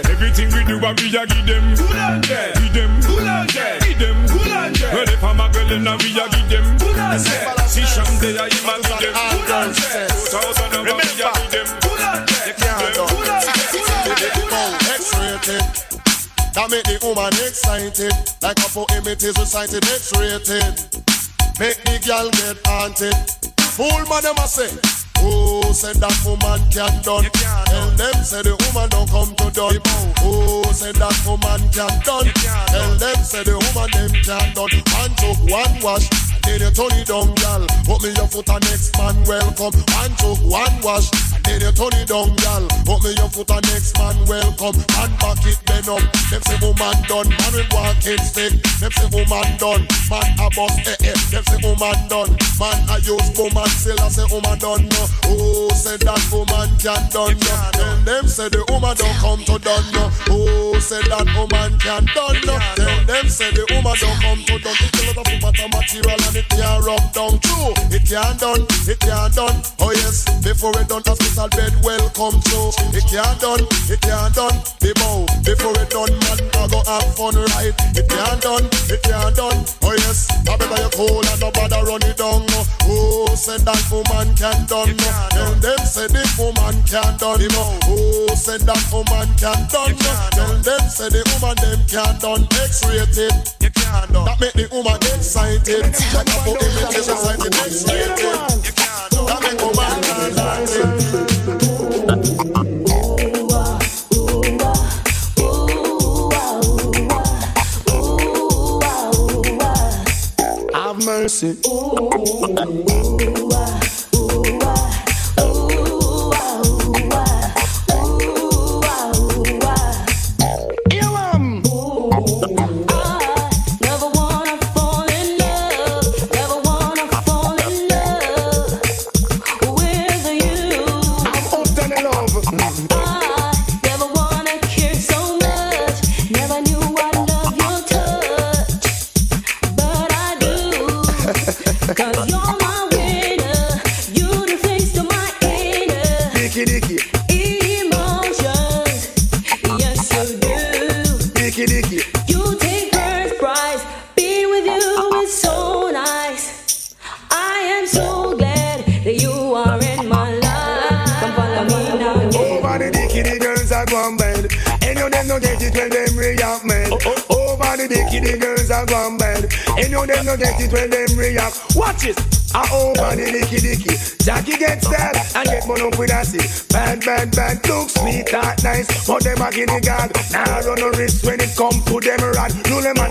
Everything 0.08 0.48
we 0.48 0.64
do, 0.64 0.80
what 0.80 0.96
we 0.96 1.12
a 1.12 1.28
give 1.28 1.44
them. 1.44 1.76
Full. 1.76 1.92
Give 1.92 2.72
them. 2.72 2.92
Full. 3.04 3.20
Give 3.20 4.00
them. 4.00 4.16
Full 4.32 4.48
and 4.48 4.72
dead. 4.72 4.94
Well, 4.96 5.04
if 5.04 5.20
I'm 5.20 5.36
a 5.36 5.52
girl, 5.52 5.68
then 5.68 5.84
we 5.84 6.16
a 6.16 6.24
give 6.24 6.48
them. 6.48 6.64
Full 6.80 6.96
and 6.96 7.20
dead. 7.20 7.52
See 7.68 7.84
Shandy, 7.84 8.32
I 8.40 8.48
am 8.48 8.64
a 8.64 8.80
give 8.80 9.12
them. 9.12 9.28
Full 9.28 9.52
and 9.60 9.76
2000 9.76 10.72
of 10.72 10.88
we 10.88 10.96
a 10.96 11.04
give 11.04 11.52
them. 11.52 11.68
Full 11.84 12.00
and 12.00 12.24
dead. 12.24 12.56
Full 12.56 13.20
and 13.20 13.44
dead. 14.16 14.32
Full 14.40 14.56
and. 14.56 14.80
X-rated. 14.88 15.64
That 16.56 16.66
make 16.72 16.88
the 16.88 16.96
woman 17.04 17.36
excited. 17.44 18.16
Like 18.40 18.56
a 18.56 18.68
poem 18.72 19.04
it 19.04 19.20
is 19.20 19.36
recited, 19.36 19.84
X-rated. 19.84 20.80
Make 21.60 21.76
the 21.84 22.00
girl 22.08 22.32
get 22.32 22.56
haunted. 22.64 23.12
Fool 23.76 24.00
man 24.08 24.24
them 24.24 24.40
a 24.40 24.48
say. 24.48 24.72
Oh, 25.22 25.72
said 25.72 25.96
that 25.96 26.16
woman 26.24 26.60
can 26.70 27.02
done. 27.02 27.24
Tell 27.68 27.90
them 27.96 28.24
say 28.24 28.42
the 28.42 28.56
woman 28.56 28.88
don't 28.90 29.08
come 29.08 29.34
to 29.36 29.50
done. 29.50 29.78
Oh, 30.24 30.64
said 30.72 30.96
that 30.96 31.16
woman 31.26 31.60
can 31.70 31.94
done. 32.04 32.28
Tell 32.68 32.94
them 32.96 33.18
say 33.24 33.44
the 33.44 33.56
woman 33.56 33.90
them 33.92 34.12
can 34.24 34.54
done. 34.54 34.72
One 34.72 35.12
took 35.16 35.38
one 35.48 35.74
wash. 35.82 36.08
Then 36.42 36.60
you 36.60 36.70
turn 36.70 36.92
it 36.98 37.06
down, 37.06 37.34
girl. 37.36 37.66
Put 37.84 38.02
me 38.02 38.10
your 38.16 38.28
foot 38.28 38.48
on 38.50 38.60
next 38.60 38.96
man 38.98 39.16
welcome. 39.24 39.76
One 39.76 40.12
took 40.16 40.40
one 40.44 40.80
wash. 40.82 41.29
Then 41.44 41.60
you 41.60 41.72
turn 41.72 41.94
it 41.98 42.08
down, 42.08 42.34
girl. 42.36 42.64
Put 42.84 43.00
me 43.04 43.10
your 43.16 43.30
foot 43.30 43.50
on 43.50 43.62
next 43.70 43.96
man 43.98 44.16
welcome. 44.26 44.76
And 44.76 45.12
back 45.18 45.42
it 45.46 45.58
bend 45.66 45.88
up. 45.88 46.04
Them 46.30 46.42
say 46.42 46.58
woman 46.60 46.96
done. 47.08 47.28
Man 47.28 47.52
with 47.52 47.70
walking 47.72 48.20
stick. 48.20 48.54
Them 48.80 48.92
say 48.92 49.08
woman 49.10 49.48
done. 49.58 49.82
Man 50.10 50.28
a 50.38 50.46
bust 50.52 50.86
eh 50.86 51.10
eh. 51.10 51.16
Them 51.30 51.44
say 51.44 51.60
woman 51.62 51.98
done. 52.08 52.30
Man 52.58 52.78
a 52.90 52.96
use 53.00 53.30
woman 53.38 53.70
still 53.70 54.00
I 54.00 54.08
say 54.08 54.26
woman 54.30 54.58
done. 54.58 54.84
No. 54.88 55.02
Oh, 55.26 55.70
say 55.74 55.96
that 55.96 56.22
woman 56.30 56.70
can 56.78 57.02
done. 57.10 57.36
No. 57.38 57.52
Then 57.76 58.04
them 58.04 58.26
say 58.28 58.48
the 58.48 58.64
woman 58.68 58.96
don't 58.96 59.16
come 59.18 59.42
to 59.44 59.56
done. 59.58 59.86
No. 59.92 60.10
Oh, 60.30 60.78
say 60.78 61.02
that 61.08 61.26
woman 61.36 61.78
can 61.78 62.04
done. 62.14 62.38
No. 62.44 62.56
Then 62.76 63.06
them 63.06 63.28
say 63.28 63.50
the 63.50 63.64
woman 63.70 63.96
don't 64.00 64.18
come 64.20 64.40
to 64.44 64.56
done. 64.58 64.76
It's 64.80 65.00
a 65.00 65.06
lot 65.06 65.26
of 65.26 65.26
woman 65.42 65.70
material 65.80 66.20
and 66.26 66.36
it 66.36 66.48
can't 66.48 66.84
rub 66.84 67.04
down. 67.12 67.38
True, 67.40 67.72
it 67.90 68.04
can't 68.06 68.38
done. 68.38 68.62
It 68.86 68.98
can't 69.00 69.34
done. 69.34 69.56
Oh 69.80 69.92
yes, 69.92 70.24
before 70.42 70.72
it 70.80 70.88
done, 70.88 71.02
hospital 71.30 71.48
bed 71.56 71.74
welcome 71.84 72.40
to. 72.42 72.58
It 72.96 73.04
can't 73.06 73.40
done. 73.40 73.62
It 73.86 74.00
can't 74.00 74.34
done. 74.34 74.56
The 74.80 74.92
bow 74.98 75.26
before 75.44 75.74
it 75.78 75.90
done, 75.90 76.10
man, 76.26 76.38
I 76.58 76.66
go 76.66 76.82
have 76.82 77.14
fun 77.14 77.34
right. 77.54 77.74
It 77.94 78.08
can't 78.08 78.40
done. 78.40 78.66
It 78.90 79.02
can't 79.02 79.36
done. 79.36 79.58
Oh 79.82 79.94
yes, 79.94 80.26
I 80.48 80.56
better 80.56 80.82
you 80.82 80.90
cool 80.90 81.22
and 81.22 81.40
nobody 81.40 81.78
run 81.86 82.02
it 82.02 82.16
down. 82.18 82.46
No. 82.50 82.60
Oh, 82.90 83.34
say 83.34 83.58
that 83.58 83.82
woman 83.90 84.34
can 84.34 84.66
done. 84.66 84.96
No. 84.96 85.10
Tell 85.30 85.54
them 85.54 85.78
say 85.86 86.06
the 86.08 86.22
woman 86.38 86.76
can 86.86 87.14
done. 87.18 87.46
No. 87.54 87.78
Oh, 87.86 88.34
say 88.34 88.58
that 88.58 88.84
woman 88.90 89.28
can 89.38 89.60
done. 89.70 89.94
No. 89.94 90.12
Tell 90.34 90.54
them 90.58 90.84
say 90.90 91.08
the 91.08 91.22
woman 91.38 91.56
them 91.62 91.80
can 91.86 92.14
done. 92.18 92.42
X-rated. 92.58 93.34
That 93.70 94.36
make 94.40 94.54
the 94.54 94.66
woman 94.72 94.98
excited. 95.14 95.94
Like 96.14 96.30
a 96.30 96.38
book 96.44 96.62
image 96.62 96.96
is 96.98 97.08
excited. 97.08 97.54
X-rated. 97.54 98.79
Have 110.72 111.04
mercy. 111.04 111.56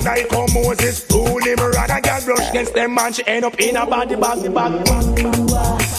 I 0.09 0.23
come 0.23 0.51
Moses. 0.53 1.05
Rule 1.11 1.37
him. 1.43 1.59
And 1.59 2.03
girl 2.03 2.21
brush 2.25 2.49
against 2.49 2.73
them 2.73 2.95
man. 2.95 3.13
She 3.13 3.25
end 3.27 3.45
up 3.45 3.59
in 3.59 3.77
a 3.77 3.85
body 3.85 4.15
bag, 4.15 4.41
the 4.41 4.49
bag. 4.49 5.09
Dicky 5.15 5.98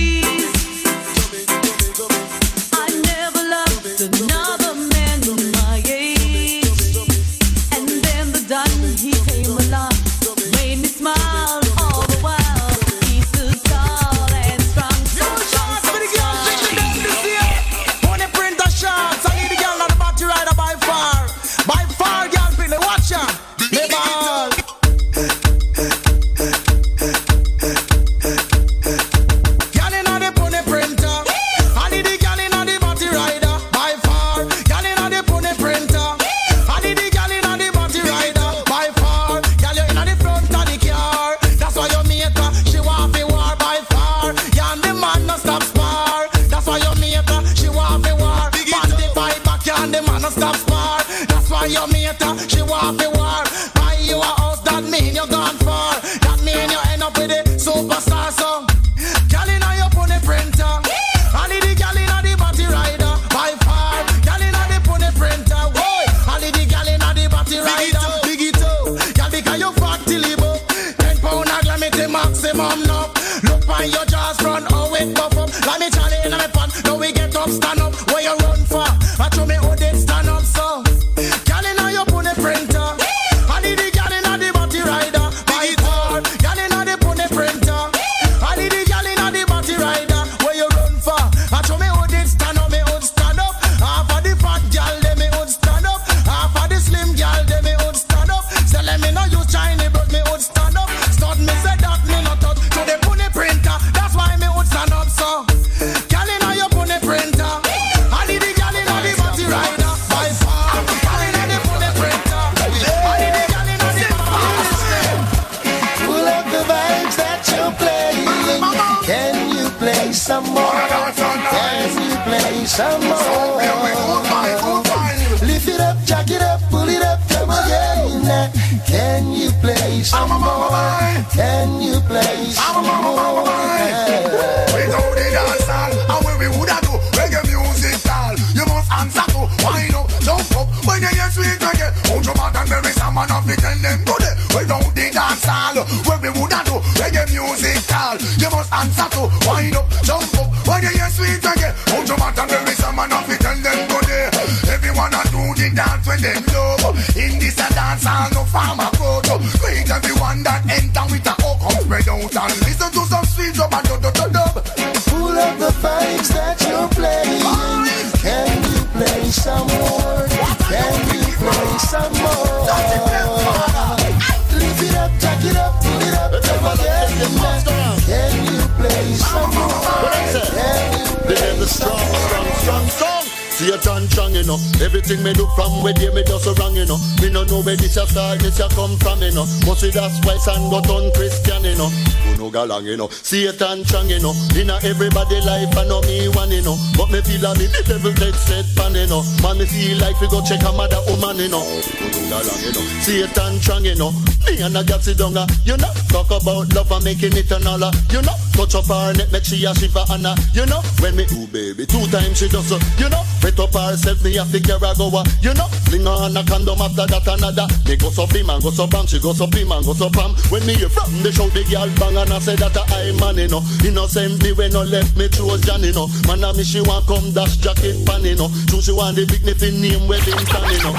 why 190.31 190.37
son 190.37 190.69
got 190.69 190.89
on 190.89 191.11
Christian, 191.13 191.63
you 191.63 191.75
know. 191.75 191.89
Who 191.89 192.37
no 192.37 192.51
galang, 192.51 192.83
you 192.83 192.97
know. 192.97 193.07
John 193.07 193.83
Chang, 193.83 194.09
you 194.09 194.19
know. 194.19 194.33
Inna 194.55 194.79
everybody 194.83 195.41
life, 195.41 195.75
I 195.75 195.85
know 195.87 196.01
me 196.01 196.29
one, 196.29 196.51
you 196.51 196.61
know. 196.61 196.77
But 196.97 197.11
me 197.11 197.21
feel 197.21 197.45
a 197.45 197.55
me 197.55 197.67
the 197.67 197.83
devil 197.85 198.13
take 198.13 198.35
set 198.35 198.65
pan, 198.75 198.95
you 198.95 199.07
know. 199.07 199.23
Man, 199.43 199.57
me 199.57 199.65
feel 199.65 199.97
like 199.99 200.19
we 200.21 200.27
go 200.27 200.41
check 200.41 200.63
a 200.63 200.71
mother 200.71 201.01
woman, 201.07 201.37
you 201.37 201.49
know. 201.49 201.63
Who 201.63 202.07
no 202.07 202.21
galang, 202.31 202.61
you 202.63 202.71
know. 202.71 203.33
John 203.33 203.59
Chang, 203.59 203.85
you 203.85 203.95
know. 203.95 204.13
Me 204.45 204.61
and 204.61 204.77
a 204.77 205.01
sit 205.01 205.17
down, 205.17 205.37
uh, 205.37 205.47
you 205.65 205.77
know. 205.77 205.91
Talk 206.09 206.31
about 206.31 206.73
love 206.73 206.91
and 206.91 207.03
making 207.03 207.37
it 207.37 207.51
an 207.51 207.67
uh, 207.67 207.91
you 208.09 208.21
know. 208.21 208.35
Touch 208.53 208.75
up 208.75 208.85
her 208.87 209.13
neck, 209.13 209.31
make 209.31 209.45
she 209.45 209.63
a 209.65 209.73
shiver, 209.75 210.03
and 210.09 210.25
uh, 210.25 210.35
you 210.53 210.65
know. 210.65 210.81
When 210.99 211.15
me 211.15 211.25
do 211.25 211.47
baby, 211.47 211.85
two 211.85 212.05
times 212.07 212.37
she 212.37 212.47
does, 212.49 212.71
uh, 212.71 212.79
you 212.97 213.09
know. 213.09 213.23
Wet 213.43 213.59
up 213.59 213.73
herself, 213.73 214.23
me 214.23 214.35
have 214.35 214.51
to 214.51 214.59
carry 214.59 214.91
go, 214.97 215.09
uh, 215.13 215.23
you 215.41 215.53
know. 215.53 215.67
Fling 215.87 216.05
her 216.05 216.29
on 216.29 216.37
a 216.37 216.43
condom 216.43 216.81
after 216.81 217.05
that 217.07 217.27
another. 217.27 217.67
Me 217.87 217.95
go 217.95 218.09
so 218.09 218.27
bim 218.27 218.49
and 218.49 218.61
go 218.61 218.71
so 218.71 218.87
bam, 218.87 219.07
she 219.07 219.19
go 219.19 219.33
so 219.33 219.47
bim 219.47 219.71
and 219.71 219.85
go 219.85 219.93
so 219.93 220.09
bam. 220.09 220.35
When 220.49 220.65
me 220.65 220.75
hear 220.75 220.89
from 220.89 221.11
the 221.23 221.31
show, 221.31 221.47
the 221.49 221.63
girl 221.69 221.89
bang 221.97 222.17
and 222.17 222.33
I 222.33 222.39
say 222.39 222.55
that 222.55 222.75
I 222.75 223.11
man, 223.19 223.37
you 223.37 223.47
know. 223.47 223.63
Innocent 223.85 224.41
me 224.43 224.53
when 224.53 224.73
no 224.73 224.83
left 224.83 225.15
me 225.17 225.29
choose 225.29 225.61
Johnny, 225.61 225.87
you 225.89 225.93
know. 225.93 226.07
Man, 226.27 226.43
a 226.43 226.53
me 226.53 226.63
she 226.63 226.81
want 226.81 227.07
come 227.07 227.31
dash 227.31 227.57
jacket 227.57 228.05
pan, 228.05 228.23
you 228.25 228.35
know. 228.35 228.49
She 228.81 228.91
want 228.91 229.15
the 229.15 229.25
big 229.25 229.45
nippy 229.45 229.69
name 229.69 230.07
wedding 230.07 230.33
tan, 230.49 230.65
you 230.73 230.81
know. 230.81 230.93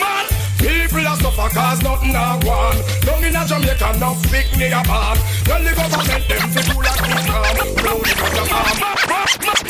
Man, 0.00 0.37
are 1.08 1.16
suffer 1.16 1.48
cause 1.54 1.82
nothing 1.82 2.14
a 2.14 2.38
one. 2.44 2.78
Down 3.04 3.24
in 3.24 3.36
a 3.36 3.42
Jamaica, 3.46 3.96
no 3.98 4.14
pick 4.28 4.48
me 4.56 4.66
a 4.68 4.82
band. 4.84 5.18
Tell 5.44 5.62
the 5.62 5.72
government 5.74 6.24
them 6.28 6.50
fi 6.52 6.62
cool 6.68 6.84
and 6.84 7.26
calm. 7.28 7.56
Blow 7.80 7.98
the 7.98 8.14
cut 8.20 8.38
of 8.38 8.52
arm. 8.52 8.98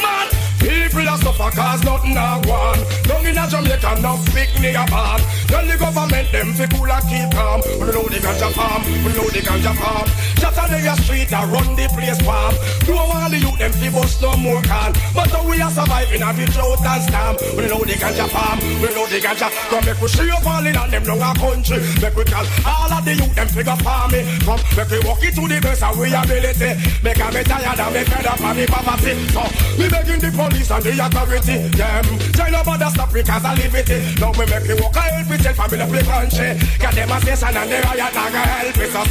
Man, 0.03 0.38
people 0.69 1.09
are 1.09 1.19
suffer 1.19 1.51
cause 1.57 1.83
nothing 1.85 2.17
a 2.17 2.41
one. 2.45 2.81
Down 3.09 3.25
in 3.25 3.39
a 3.39 3.45
Jamaica, 3.49 4.01
no 4.03 4.21
me 4.61 4.75
a 4.75 4.85
band. 4.85 5.23
Tell 5.49 5.65
the 5.65 5.77
government 5.79 6.29
them 6.33 6.53
fi 6.53 6.67
cool 6.69 6.91
and 6.91 7.05
keep 7.09 7.31
calm. 7.33 7.61
Blow 7.81 8.05
the 8.11 8.19
ganja 8.21 8.51
farm, 8.53 8.83
blow 9.07 9.29
the 9.31 9.41
ganja 9.41 9.73
farm. 9.79 10.07
Saturday 10.37 10.87
a 10.87 10.95
street 11.01 11.33
a 11.33 11.41
run 11.47 11.73
the 11.77 11.87
place 11.95 12.21
farm. 12.21 12.55
Do 12.85 12.93
all 12.97 13.31
the 13.31 13.39
youth 13.39 13.59
them 13.59 13.73
fi 13.73 13.89
bust 13.89 14.21
no 14.21 14.37
more 14.37 14.61
can. 14.63 14.93
But 15.15 15.31
how 15.31 15.49
we 15.49 15.61
are 15.61 15.71
surviving 15.71 16.23
a 16.23 16.31
the 16.35 16.45
drought 16.53 16.85
and 16.85 17.03
storm. 17.07 17.35
Blow 17.55 17.81
the 17.87 17.97
ganja 17.97 18.27
farm, 18.29 18.59
blow 18.83 19.07
the 19.07 19.19
ganja. 19.23 19.49
Come 19.71 19.85
make 19.87 20.01
we 20.01 20.09
see 20.09 20.31
up 20.31 20.47
all 20.47 20.67
in 20.67 20.77
and 20.77 20.91
them 20.93 21.05
long 21.05 21.23
a 21.23 21.31
country. 21.39 21.79
Make 22.03 22.17
we 22.17 22.25
call 22.25 22.45
all 22.67 22.93
of 22.93 23.05
the 23.05 23.15
youth 23.15 23.35
them 23.35 23.49
figure 23.49 23.79
farm 23.81 24.11
me. 24.11 24.27
Come 24.43 24.61
make 24.77 24.91
we 24.91 24.99
walk 25.07 25.23
it 25.23 25.35
to 25.39 25.45
the 25.47 25.59
best 25.63 25.83
of 25.87 25.97
we 25.97 26.11
ability. 26.13 26.77
Make 27.01 27.23
a 27.23 27.29
me 27.31 27.43
tired 27.47 27.79
and 27.79 27.93
me 27.95 28.03
fed 28.05 28.27
up 28.27 28.43
of 28.43 28.57
the 28.59 28.67
poverty. 28.67 29.15
So 29.31 29.43
we 29.79 29.87
begging 29.89 30.19
the 30.19 30.31
police 30.35 30.58
and 30.67 30.83
the 30.83 30.93
authority. 30.99 31.57
Them 31.79 32.05
try 32.35 32.51
no 32.51 32.63
bother 32.65 32.91
stop 32.91 33.13
because 33.13 33.45
I 33.45 33.55
live 33.55 33.75
it. 33.75 33.89
Now 34.19 34.33
we 34.35 34.45
make 34.51 34.67
we 34.67 34.75
walk 34.75 34.97
a 34.97 35.03
help 35.07 35.31
it 35.31 35.47
family 35.55 35.79
the 35.79 36.03
country. 36.03 36.51
Got 36.83 36.95
them 36.95 37.13
a 37.15 37.17
station 37.23 37.55
and 37.55 37.71
they 37.71 37.81
riot 37.81 38.17
and 38.17 38.35
a 38.35 38.43
help 38.43 38.79
it 38.79 38.91
so. 38.91 39.03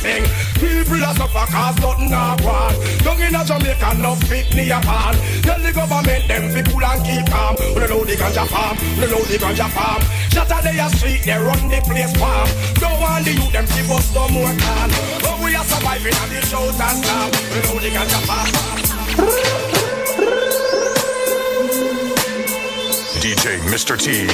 People 0.59 1.03
a 1.03 1.11
suffer 1.15 1.45
cause 1.47 1.77
nothing 1.79 2.11
a 2.11 2.35
want. 2.43 2.75
Down 3.03 3.21
in 3.23 3.35
a 3.35 3.41
Jamaica 3.47 3.89
no 4.03 4.15
fit 4.27 4.47
me 4.55 4.69
a 4.71 4.79
pan. 4.83 5.15
Tell 5.41 5.59
the 5.59 5.71
government 5.71 6.27
them 6.27 6.43
fi 6.51 6.61
cool 6.67 6.83
and 6.83 7.01
keep 7.07 7.25
calm. 7.31 7.55
We 7.75 7.87
know 7.87 8.03
the 8.03 8.15
ganja 8.19 8.45
farm, 8.47 8.75
we 8.99 9.05
know 9.07 9.23
the 9.23 9.37
ganja 9.39 9.67
farm. 9.71 10.01
Saturday 10.31 10.79
a 10.79 10.87
street 10.91 11.23
they 11.23 11.39
run 11.39 11.67
the 11.71 11.79
place 11.87 12.13
farm. 12.19 12.47
Don't 12.75 12.99
want 12.99 13.25
the 13.25 13.33
youth 13.33 13.51
them 13.51 13.65
fi 13.65 13.81
bust 13.87 14.13
no 14.13 14.27
more 14.29 14.53
can. 14.53 14.89
But 15.23 15.39
we 15.39 15.55
are 15.55 15.65
surviving 15.65 16.15
on 16.15 16.29
the 16.29 16.41
shout 16.45 16.75
and 16.75 16.97
slam. 17.03 17.29
We 17.53 17.59
know 17.65 17.77
the 17.79 17.89
ganja 17.95 18.19
farm. 18.27 18.86
DJ 23.27 23.59
Mr. 23.67 23.99
T. 23.99 24.25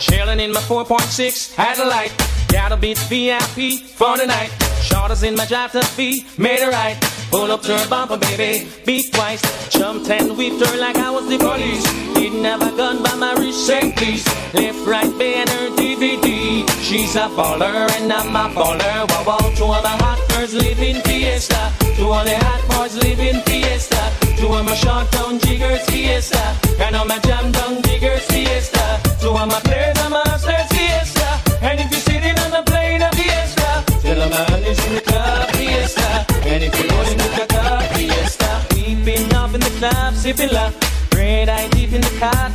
Chilling 0.00 0.38
in 0.38 0.52
my 0.52 0.60
4.6 0.60 1.58
Adelaide. 1.58 2.12
Gotta 2.52 2.76
beat 2.76 2.98
VIP 3.08 3.80
for 3.80 4.18
the 4.18 4.26
night. 4.26 4.50
Shorters 4.82 5.22
in 5.22 5.34
my 5.34 5.46
drive 5.46 5.72
to 5.72 5.82
be 5.96 6.26
made 6.36 6.60
it 6.60 6.70
right. 6.72 6.98
Pull 7.30 7.50
up 7.50 7.62
to 7.62 7.78
her 7.78 7.88
bumper, 7.88 8.18
baby, 8.18 8.68
beat 8.84 9.14
twice. 9.14 9.40
Jumped 9.70 10.10
and 10.10 10.36
whipped 10.36 10.62
her 10.66 10.76
like 10.76 10.96
I 10.96 11.08
was 11.08 11.26
the 11.26 11.38
police. 11.38 11.84
Didn't 12.12 12.44
have 12.44 12.60
a 12.60 12.76
gun 12.76 13.02
by 13.02 13.14
my 13.14 13.32
wrist, 13.32 13.66
please. 13.96 14.26
Left, 14.52 14.86
right, 14.86 15.18
banner, 15.18 15.74
DVD. 15.74 16.68
She's 16.82 17.16
a 17.16 17.28
baller 17.30 17.90
and 17.96 18.12
I'm 18.12 18.36
a 18.36 18.54
baller. 18.54 19.08
Wow, 19.08 19.24
wow, 19.26 19.54
to 19.56 19.64
all 19.64 19.82
my 19.82 19.96
hot 20.04 20.20
girls 20.28 20.52
live 20.52 20.80
in 20.80 21.00
Fiesta. 21.00 21.83
To 21.96 22.10
all 22.10 22.24
the 22.24 22.36
hot 22.36 22.62
boys 22.70 22.96
live 22.96 23.20
in 23.20 23.40
Fiesta. 23.42 24.02
To 24.38 24.48
all 24.48 24.62
my 24.62 24.74
short 24.74 25.10
down 25.12 25.38
jiggers, 25.38 25.84
Fiesta. 25.86 26.42
And 26.80 26.96
all 26.96 27.06
my 27.06 27.18
jam 27.20 27.52
down 27.52 27.82
jiggers, 27.82 28.24
Fiesta. 28.26 29.00
To 29.20 29.30
all 29.30 29.46
my 29.46 29.60
players 29.60 29.96
and 29.98 30.12
my 30.12 30.22
hustlers, 30.26 30.68
Fiesta. 30.74 31.28
And 31.62 31.80
if 31.80 31.90
you're 31.90 32.00
sitting 32.00 32.36
on 32.38 32.50
the 32.50 32.62
plane 32.70 33.02
of 33.02 33.14
Fiesta, 33.14 33.84
tell 34.02 34.20
a 34.20 34.28
man 34.28 34.62
is 34.64 34.78
in 34.86 34.94
the 34.96 35.00
club, 35.02 35.50
Fiesta. 35.52 36.26
And 36.44 36.64
if 36.64 36.78
you're 36.78 36.88
going 36.88 37.18
to 37.18 37.28
the 37.40 37.46
club, 37.48 37.82
Fiesta. 37.94 38.50
Been 39.04 39.34
off 39.36 39.54
in 39.54 39.60
the 39.60 39.70
club, 39.78 40.14
sipping 40.14 40.50
love. 40.50 40.74
Red 41.14 41.48
eye 41.48 41.68
deep 41.68 41.92
in 41.92 42.00
the 42.00 42.10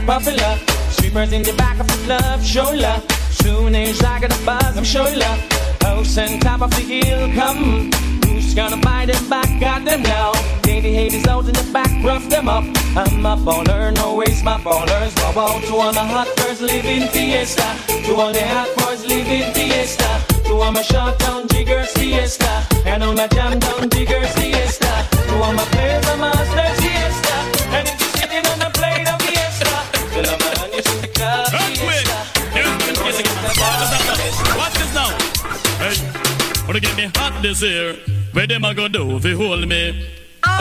puffing 0.06 0.36
love. 0.38 0.60
Sweepers 0.92 1.32
in 1.32 1.44
the 1.44 1.54
back 1.54 1.80
of 1.80 1.88
the 1.88 1.98
club, 2.06 2.42
show 2.42 2.72
love. 2.72 3.19
Soon 3.42 3.76
as 3.76 4.02
I 4.04 4.20
get 4.20 4.32
a 4.32 4.46
buzz, 4.46 4.78
I'm 4.78 4.84
showing 4.84 5.18
love. 5.20 5.40
House 5.82 6.18
and 6.18 6.42
top 6.42 6.62
of 6.62 6.72
the 6.72 6.82
hill, 6.82 7.32
come. 7.34 7.92
Who's 8.26 8.54
gonna 8.54 8.78
buy 8.78 9.06
them 9.06 9.30
back? 9.30 9.50
Got 9.60 9.86
them 9.86 10.02
now. 10.04 10.32
Daily 10.64 10.94
haters 10.94 11.26
out 11.28 11.46
in 11.46 11.54
the 11.54 11.70
back, 11.72 11.92
rough 12.04 12.28
them 12.30 12.48
up. 12.50 12.64
I'm 12.96 13.26
a 13.26 13.36
baller, 13.38 13.94
no 13.96 14.16
waste 14.16 14.44
my 14.44 14.58
ballers. 14.58 15.16
Wow, 15.18 15.34
wow, 15.36 15.60
to 15.68 15.76
all 15.76 15.94
my 15.94 16.06
hot 16.06 16.28
girls 16.38 16.62
living 16.62 17.08
fiesta. 17.10 17.68
To 18.06 18.16
all 18.16 18.34
the 18.34 18.46
hot 18.46 18.70
boys 18.78 19.06
living 19.06 19.52
fiesta. 19.54 20.10
To 20.46 20.54
all 20.56 20.72
my 20.72 20.82
short 20.82 21.18
down 21.20 21.48
jiggers 21.48 21.92
fiesta. 21.94 22.66
And 22.86 23.04
all 23.04 23.14
my 23.14 23.28
jam 23.28 23.60
down 23.60 23.90
jiggers 23.90 24.32
fiesta. 24.34 25.08
To 25.28 25.36
all 25.44 25.54
my 25.54 25.66
players, 25.74 26.06
I'm 26.08 26.24
a 26.24 26.32
fiesta. 26.82 27.36
And 27.76 27.88
if 27.88 28.00
you're 28.00 28.10
sitting 28.18 28.46
on 28.52 28.62
a 28.62 28.70
plane 28.72 29.08
of 29.08 29.22
fiesta, 29.22 29.72
tell 30.12 30.30
a 30.34 30.38
man 30.42 30.74
you 30.74 30.82
should 30.82 31.02
the 31.02 31.58
fiesta. 31.58 31.79
Watch 33.50 34.74
this 34.76 34.94
now. 34.94 35.10
Hey, 35.80 35.98
wanna 36.68 36.80
get 36.80 36.96
me 36.96 37.10
hot 37.16 37.42
this 37.42 37.64
year? 37.64 37.96
Where 38.32 38.46
them 38.46 38.64
a 38.64 38.76
go 38.76 38.88
do 38.88 39.18
if 39.18 39.26
you 39.26 39.38
hold 39.38 39.68
me? 39.68 40.08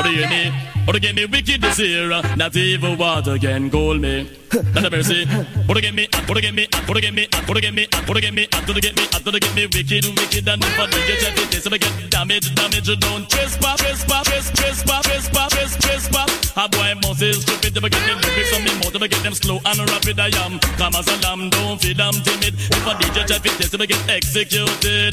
Do 0.03 0.11
you 0.11 0.27
hear 0.27 0.29
me? 0.29 0.53
Or 0.88 0.92
to 0.92 1.01
get 1.01 1.14
me 1.14 1.27
wicked 1.27 1.61
this 1.61 1.79
year, 1.79 2.09
not 2.37 2.57
even 2.57 2.96
water 2.96 3.37
can 3.37 3.70
cool 3.70 3.98
me. 3.98 4.31
Not 4.72 4.87
a 4.87 4.90
mercy. 4.90 5.29
Or 5.68 5.74
to 5.74 5.81
get 5.83 5.94
me, 5.94 6.09
or 6.27 6.35
to 6.35 6.40
get 6.40 6.55
me, 6.55 6.66
or 6.88 6.94
to 6.94 7.01
get 7.03 7.12
me, 7.12 7.29
or 7.46 7.55
to 7.55 7.61
get 7.61 7.74
me, 7.74 7.87
or 8.09 8.14
to 8.14 8.20
get 8.22 8.33
me, 8.33 8.48
or 8.48 8.72
to 8.72 8.81
get 8.81 8.96
me, 8.96 9.05
or 9.12 9.33
to 9.33 9.38
get 9.38 9.55
me 9.55 9.66
wicked, 9.68 10.05
wicked, 10.16 10.48
and 10.48 10.64
if 10.64 10.81
I 10.81 10.87
do 10.88 10.96
get 11.05 11.20
you 11.37 11.46
this, 11.53 11.66
I 11.66 11.77
get 11.77 12.11
damage, 12.11 12.55
damage, 12.55 12.88
don't 13.01 13.29
trespass, 13.29 13.77
trespass, 13.77 14.24
trespass, 14.24 15.05
trespass, 15.05 15.53
trespass, 15.53 15.77
trespass. 15.77 16.53
A 16.57 16.68
boy 16.70 16.94
must 17.03 17.20
is 17.20 17.42
stupid, 17.42 17.77
if 17.77 17.85
I 17.85 17.88
get 17.90 18.07
them 18.09 18.18
lyrics 18.24 18.57
on 18.57 18.64
me 18.64 18.72
mouth, 18.81 18.94
if 18.96 19.03
I 19.03 19.09
get 19.09 19.22
them 19.22 19.35
slow 19.35 19.61
and 19.66 19.79
rapid, 19.90 20.18
I 20.18 20.33
am. 20.40 20.59
Come 20.81 20.96
as 20.96 21.09
a 21.12 21.16
lamb, 21.20 21.51
don't 21.51 21.79
feel 21.79 22.01
I'm 22.01 22.16
timid. 22.24 22.55
If 22.57 22.87
I 22.88 22.94
DJ 22.96 23.29
check 23.29 23.42
this, 23.42 23.74
if 23.74 23.81
I 23.81 23.85
get 23.85 24.01
executed. 24.09 25.12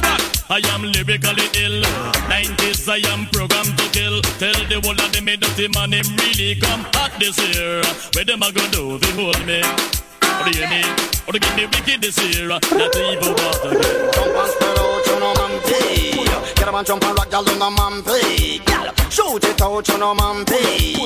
Back, 0.00 0.20
I 0.48 0.60
am 0.72 0.82
lyrically 0.82 1.46
ill. 1.60 1.82
90s, 2.30 2.88
I 2.88 3.02
am 3.12 3.26
programmed 3.26 3.76
to 3.76 3.84
kill. 3.90 4.09
Tell 4.10 4.58
the 4.66 4.80
whole 4.82 4.98
of 4.98 5.12
them, 5.12 5.24
me 5.24 5.36
dirty 5.36 5.68
man, 5.68 5.92
him 5.92 6.16
really 6.16 6.56
come 6.56 6.82
hot 6.94 7.12
this 7.20 7.38
year. 7.54 7.80
Where 8.14 8.24
them 8.24 8.42
a 8.42 8.50
go 8.50 8.66
do, 8.70 8.98
they 8.98 9.12
hold 9.12 9.38
me. 9.46 9.62
Or 9.62 10.50
do 10.50 10.58
you 10.58 10.66
hear 10.66 10.82
me? 10.82 10.82
Or 11.28 11.32
to 11.32 11.38
get 11.38 11.54
me 11.54 11.66
wicked 11.66 12.02
this 12.02 12.18
year, 12.18 12.50
even 12.50 13.30
water 13.38 13.70
can. 13.78 14.12
Jump 14.12 14.34
and 14.34 14.89
know, 15.20 15.34
man, 15.34 15.60
pee. 15.68 16.24
Get 16.56 16.68
up 16.68 16.74
and 16.74 16.86
jump 16.86 17.04
and 17.04 17.16
rock, 17.16 17.30
y'all, 17.30 17.44
know, 17.44 17.70
man, 17.70 18.02
pee. 18.02 18.58
Gal, 18.64 18.92
shoot 19.10 19.44
it 19.44 19.60
out, 19.60 19.86
you 19.86 19.98
know, 19.98 20.14
man, 20.14 20.44
pee. 20.44 20.96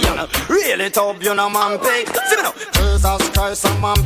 Really 0.48 0.90
top, 0.90 1.22
you 1.22 1.34
know, 1.34 1.50
man, 1.50 1.78
pee. 1.78 2.06
See 2.30 2.36
me 2.36 2.42
now. 2.42 2.54
Jesus 2.72 3.28
Christ, 3.30 3.64
a 3.66 3.74
man, 3.82 3.98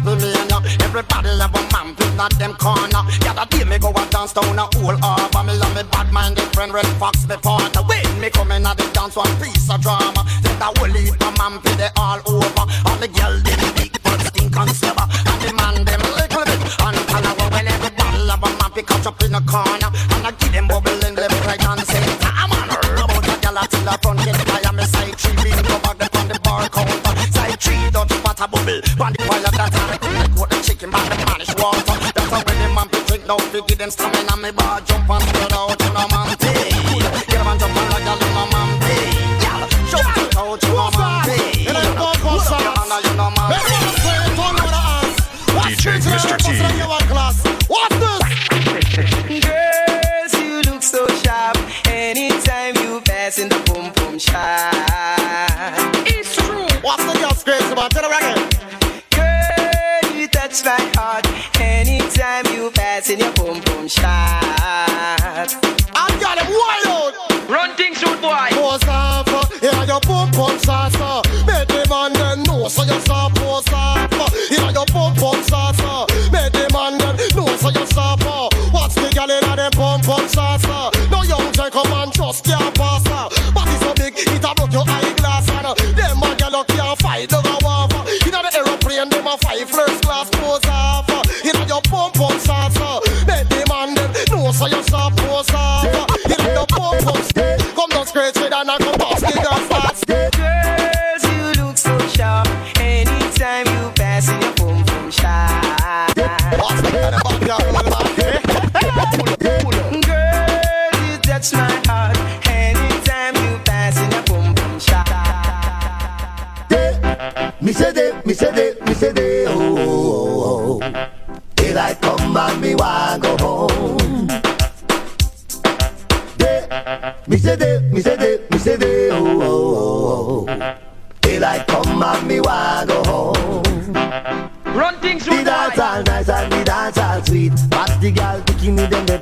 ya. 0.49 0.59
Everybody 0.81 1.29
have 1.39 1.55
a 1.55 1.61
man, 1.73 1.95
pee, 1.95 2.17
not 2.17 2.33
them 2.39 2.55
corner. 2.55 3.05
Yeah, 3.23 3.35
that 3.35 3.51
day 3.51 3.65
me 3.65 3.79
go 3.79 3.93
and 3.93 4.11
dance 4.11 4.33
down 4.33 4.59
a 4.59 4.65
whole 4.77 4.97
harbor. 4.97 5.43
Me 5.45 5.53
love 5.59 5.75
me 5.77 5.83
bad-minded 5.93 6.49
friend, 6.57 6.73
Red 6.73 6.89
Fox, 6.99 7.29
me 7.29 7.37
partner. 7.37 7.83
When 7.85 8.21
me 8.21 8.31
come 8.31 8.53
in 8.53 8.67
at 8.67 8.77
the 8.77 8.89
dance, 8.97 9.17
one 9.17 9.31
piece 9.39 9.71
of 9.71 9.81
drama. 9.83 10.25
Take 10.43 10.59
that 10.59 10.73
whole 10.79 10.89
heap 10.89 11.21
of 11.21 11.37
man, 11.39 11.61
pee, 11.61 11.77
they 11.77 11.93
all 11.97 12.21
over. 12.27 12.65
All 12.89 12.97
the 12.97 13.09
girl, 13.09 13.37
them 13.45 13.61
big, 13.77 13.93
but 14.03 14.21
stink 14.25 14.57
and 14.57 14.71
slobber. 14.73 15.05
And 15.05 15.39
the 15.45 15.53
man, 15.53 15.85
them 15.85 16.01
little 16.17 16.45
bit. 16.49 16.61
And 16.81 16.97
follow 17.13 17.35
when 17.53 17.69
everybody 17.69 18.25
have 18.29 18.43
a 18.43 18.51
man, 18.99 19.07
up 19.07 19.23
in 19.23 19.33
the 19.33 19.41
corner. 19.47 19.91
And 20.15 20.27
I 20.27 20.31
give 20.39 20.53
them 20.53 20.67
bubbling 20.69 21.15
left, 21.15 21.47
right, 21.47 21.63
and 21.63 21.81
center. 21.87 22.31
I'm 22.35 22.51
on 22.53 22.71
a 22.71 22.77
about 23.05 23.29
a 23.29 23.35
gal 23.41 23.59
till 23.67 23.85
the 23.85 23.95
front 24.03 24.19
get 24.25 24.37
fire. 24.47 24.73
Me 24.73 24.85
side 24.85 25.15
three, 25.17 25.37
bean 25.43 25.63
go 25.63 25.79
back 25.81 25.99
them 25.99 26.11
on 26.15 26.29
the 26.29 26.39
bar 26.41 26.69
counter. 26.69 27.15
Side 27.31 27.61
three, 27.61 27.91
don't 27.91 28.11
pot 28.23 28.41
a 28.41 28.47
bubble. 28.49 28.81
On 29.03 29.13
the 29.13 29.19
pile 29.27 29.47
of 29.47 29.55
that, 29.55 29.75
I 29.75 30.09
make 30.19 30.35
what 30.39 30.51
the 30.51 30.59
chicken 30.63 30.91
back 30.91 31.09
the 31.11 31.17
Spanish 31.19 31.55
water. 31.59 31.97
That's 32.15 32.31
how 32.31 32.43
when 32.43 32.59
the 32.59 32.69
man 32.75 32.89
be 32.91 32.99
drink 33.07 33.27
now, 33.27 33.39
fi 33.39 33.61
give 33.67 33.79
them 33.79 33.91
stamina. 33.91 34.35
Me 34.37 34.51
bar 34.51 34.81
jump 34.83 35.11
and 35.11 35.23
spread 35.23 35.53
out, 35.53 35.79
you 35.79 35.93
know 35.95 36.09
man 36.11 36.29
pay. 36.39 36.71
Get 37.29 37.41
up 37.41 37.47
and 37.47 37.61
jump 37.61 37.77
and 37.77 37.89
like 37.93 38.09
a 38.09 38.15
little 38.19 38.47
man 38.51 38.71
pay. 38.83 39.07
Gal, 39.43 39.63
jump 39.91 40.17
it 40.19 40.37
out, 40.37 40.63
you 40.63 40.75
know 40.75 40.91
man 40.97 41.15
pay. 41.27 41.67
Put 41.67 41.77
up 41.77 42.61
your 42.63 42.75
hand, 42.75 43.05
you 43.05 43.15
know 43.15 43.31
man 43.31 43.51
pay. 43.63 43.99
DJ 45.69 46.01
Mr. 46.01 46.37
T. 46.39 46.98
boom 54.19 54.35
boom. 54.35 56.05
It's 56.07 56.35
true. 56.35 56.67
What's 56.83 57.05
the 57.05 57.19
girl 57.19 57.35
screams 57.35 57.71
about? 57.71 57.91
Tell 57.91 58.11
her 58.11 58.19
again. 58.19 58.49
Girl, 59.11 60.17
you 60.17 60.29
touch 60.29 60.65
my 60.65 60.77
heart. 60.97 61.27
Anytime 61.61 62.47
you 62.55 62.71
pass 62.71 63.11
in 63.11 63.21
your 63.21 63.33
boom 63.33 63.61
boom 63.61 63.89
shop. 63.89 64.05
I 65.95 66.19
got 66.21 66.39
him 66.39 66.51
wide 66.51 66.87
out. 66.87 67.49
Run 67.49 67.75
things, 67.77 68.03
rude 68.03 68.21
boy. 68.21 68.49
Pose 68.51 68.85
off, 68.89 69.27
yeah, 69.63 69.85
your 69.85 70.01
pump 70.01 70.35
pump 70.35 70.61
salsa. 70.61 70.98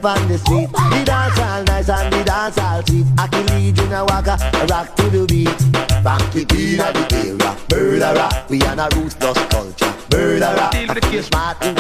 On 0.07 0.29
the 0.29 0.39
street. 0.39 0.71
The 0.71 1.03
dance 1.05 1.39
all 1.39 1.63
nice 1.65 1.89
and 1.89 2.13
the 2.13 2.25
dance 2.25 2.59
all 2.59 2.83
sweet. 2.87 3.07
I 3.19 3.27
can 3.27 3.47
lead 3.47 3.79
in 3.79 3.93
a 3.93 4.05
waka, 4.05 4.39
rock 4.71 4.95
to 4.97 5.11
the 5.11 5.27
beat. 5.27 5.61
Funky 6.03 6.43
in 6.43 6.79
the 6.79 7.07
area, 7.13 7.57
murderer. 7.71 8.31
We 8.49 8.63
on 8.63 8.79
a 8.79 8.89
ruthless 8.95 9.39
culture, 9.51 9.95
murderer. 10.13 10.71
The 10.95 11.01
case. 11.01 11.27
Smart 11.27 11.65
in 11.65 11.76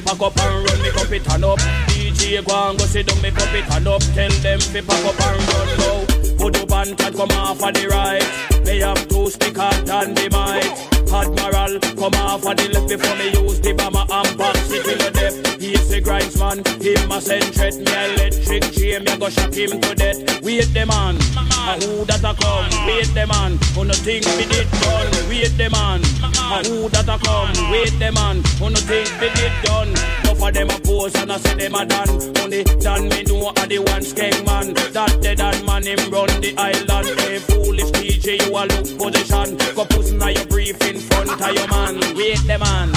fi 0.00 0.14
pack 0.14 0.22
up 0.22 0.38
and 0.38 0.68
run, 0.68 0.82
me 0.82 0.90
come 0.90 1.06
fit 1.06 1.32
and 1.32 1.44
up. 1.44 1.58
DJ 1.88 2.44
go 2.46 2.70
and 2.70 2.78
go 2.78 2.84
sit 2.86 3.06
down, 3.06 3.22
me 3.22 3.30
come 3.30 3.48
fit 3.48 3.70
and 3.70 3.88
up. 3.88 4.02
Tell 4.14 4.30
them 4.30 4.60
fi 4.60 4.80
pack 4.80 5.04
up 5.04 5.20
and 5.20 5.40
run 5.48 5.68
now. 5.78 6.06
Put 6.38 6.56
up 6.60 6.72
and 6.72 6.98
cat 6.98 7.14
come 7.14 7.30
off 7.30 7.62
of 7.62 7.74
the 7.74 7.88
right. 7.88 8.64
They 8.64 8.80
have 8.80 9.08
two 9.08 9.30
stick 9.30 9.56
hard 9.56 9.88
and 9.88 10.16
the 10.16 10.28
mic. 10.30 10.88
Admiral 11.10 11.80
come 11.96 12.14
off 12.22 12.46
of 12.46 12.56
the 12.56 12.68
left 12.68 12.88
before 12.88 13.16
me 13.16 13.30
use 13.32 13.60
the 13.60 13.72
bomber 13.72 14.04
and 14.10 14.38
box 14.38 14.70
it 14.70 14.86
in 14.86 14.98
the 14.98 15.10
depth. 15.10 15.60
He's 15.60 15.90
a 15.90 16.00
grinds 16.00 16.38
man, 16.38 16.58
him 16.80 17.10
a 17.10 17.20
send 17.20 17.54
threat. 17.54 17.74
Me 17.74 18.14
electric 18.14 18.77
chain, 18.88 19.04
me 19.04 19.12
a 19.12 19.16
go 19.16 19.28
shock 19.28 19.54
him 19.54 19.80
to 19.80 19.94
death. 19.94 20.42
Wait 20.42 20.68
the 20.72 20.86
man, 20.86 21.16
a 21.16 21.72
who 21.84 22.04
that 22.04 22.24
a 22.24 22.32
come? 22.40 22.86
Wait 22.86 23.12
the 23.14 23.26
man, 23.26 23.58
who 23.74 23.84
no 23.84 23.92
think 23.92 24.24
me 24.36 24.44
did 24.46 24.70
done? 24.80 25.10
Wait 25.28 25.52
the 25.56 25.68
man, 25.70 26.00
a 26.22 26.58
who 26.66 26.88
that 26.88 27.08
a 27.08 27.18
come? 27.18 27.70
Wait 27.70 27.92
the 27.98 28.10
man, 28.12 28.42
who 28.58 28.70
no 28.70 28.80
think 28.80 29.10
me 29.20 29.28
did 29.34 29.52
done? 29.64 29.92
Enough 30.24 30.42
of 30.42 30.54
them 30.54 30.70
a 30.70 30.78
pose 30.80 31.14
and 31.16 31.32
I 31.32 31.36
say 31.38 31.54
them 31.54 31.74
a 31.74 31.84
done. 31.84 32.08
Only 32.40 32.64
done 32.64 33.08
me 33.08 33.22
know 33.24 33.50
a 33.50 33.66
the 33.66 33.78
one 33.78 34.02
skeng 34.02 34.44
man. 34.46 34.74
That 34.92 35.18
dead 35.20 35.40
and 35.40 35.66
man 35.66 35.84
him 35.84 35.98
run 36.10 36.28
the 36.40 36.54
island. 36.56 37.20
Hey 37.20 37.38
foolish 37.38 37.90
DJ, 37.92 38.40
you 38.40 38.56
a 38.56 38.62
look 38.64 38.86
position. 38.98 39.56
Go 39.74 39.84
pussy 39.84 40.16
now 40.16 40.28
your 40.28 40.46
brief 40.46 40.80
in 40.86 40.98
front 40.98 41.30
of 41.30 41.54
your 41.54 41.68
man. 41.68 42.00
Wait 42.16 42.40
the 42.46 42.58
man, 42.58 42.92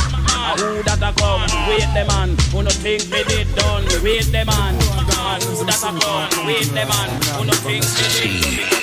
who 0.59 0.83
that 0.83 1.01
a 1.01 1.11
come? 1.15 1.41
Wait 1.67 1.87
the 1.93 2.03
man, 2.07 2.35
who 2.51 2.63
no 2.63 2.69
think 2.69 3.09
me 3.09 3.23
did 3.23 3.53
done? 3.55 3.85
Wait 4.03 4.25
the 4.31 4.43
man, 4.45 4.75
who 4.75 5.65
that 5.65 5.83
a 5.83 5.91
come? 5.99 6.45
Wait 6.45 6.67
the 6.67 6.83
man, 6.85 7.09
who 7.37 7.45
no 7.45 7.53
think 7.53 7.85
me 7.85 8.05
did 8.19 8.59
done? 8.69 8.81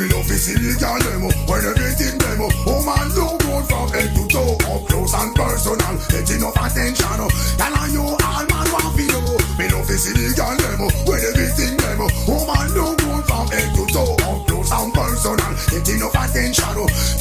Me 0.00 0.08
love 0.08 0.24
the 0.24 0.72
girl 0.80 0.96
them 0.96 1.28
when 1.44 1.60
everything 1.60 2.16
them. 2.16 2.40
Woman 2.64 3.04
look 3.12 3.36
good 3.44 3.64
from 3.68 3.92
head 3.92 4.08
to 4.16 4.24
toe, 4.32 4.56
up 4.72 4.88
close 4.88 5.12
and 5.12 5.28
personal. 5.36 5.92
Get 6.08 6.24
enough 6.32 6.56
attention. 6.56 7.20
Girl 7.20 7.76
and 7.76 7.92
you 7.92 8.08
all 8.08 8.44
man 8.48 8.66
want 8.72 8.96
fi 8.96 9.04
know. 9.12 9.36
Me 9.60 9.68
love 9.68 9.84
the 9.84 10.32
girl 10.32 10.56
them 10.56 10.88
when 11.04 11.20
everything 11.20 11.76
them. 11.76 12.00
Woman 12.24 12.64
look 12.72 12.96
good 12.96 13.24
from 13.28 13.44
head 13.52 13.68
to 13.76 13.84
toe, 13.92 14.16
up 14.24 14.40
close 14.48 14.72
and 14.72 14.88
personal. 14.88 15.52
Get 15.68 15.84
enough 15.92 16.16
attention. 16.16 17.19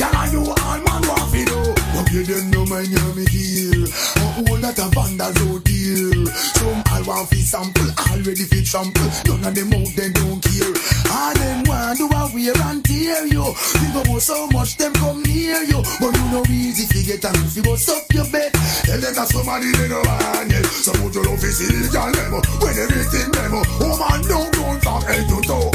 Mind 2.80 2.92
you 2.92 3.16
me 3.16 3.26
here. 3.28 3.88
A 4.16 4.26
whole 4.40 4.60
lot 4.60 4.80
of 4.80 4.94
vandals 4.96 5.36
out 5.36 5.68
here. 5.68 6.26
Some 6.56 6.84
all 6.92 7.04
want 7.04 7.30
fi 7.30 7.42
sample, 7.44 7.92
already 8.12 8.46
fi 8.48 8.64
trample. 8.64 9.10
None 9.28 9.48
of 9.48 9.56
them 9.56 9.74
out 9.74 9.92
they 9.96 10.10
don't 10.12 10.40
care. 10.40 10.76
All 11.12 11.34
them 11.36 11.64
want 11.68 11.98
do 11.98 12.08
a 12.08 12.22
wear 12.32 12.58
and 12.72 12.84
tear 12.86 13.26
you. 13.28 13.46
Think 13.54 13.96
about 13.96 14.22
so 14.22 14.48
much 14.48 14.78
them 14.78 14.94
come 14.94 15.24
near 15.24 15.64
you, 15.64 15.82
but 16.00 16.12
you 16.16 16.26
know 16.32 16.44
easy 16.48 16.86
fi 16.88 17.04
get 17.04 17.26
and 17.26 17.56
you 17.56 17.64
bust 17.64 17.90
up 17.90 18.04
your 18.14 18.28
bed. 18.32 18.52
Tell 18.88 19.00
them 19.00 19.14
that 19.14 19.28
somebody 19.28 19.72
they 19.76 19.90
no 19.90 20.00
want 20.00 20.52
yet. 20.52 20.66
So 20.66 20.92
put 21.04 21.16
your 21.16 21.26
love 21.26 21.40
fi 21.40 21.50
see 21.52 21.90
girl 21.92 22.12
them 22.12 22.32
when 22.64 22.76
everything 22.80 23.32
them. 23.32 23.52
Woman 23.80 24.22
don't 24.28 24.52
go 24.56 24.80
from 24.80 25.02
close 25.04 25.50
and 25.50 25.69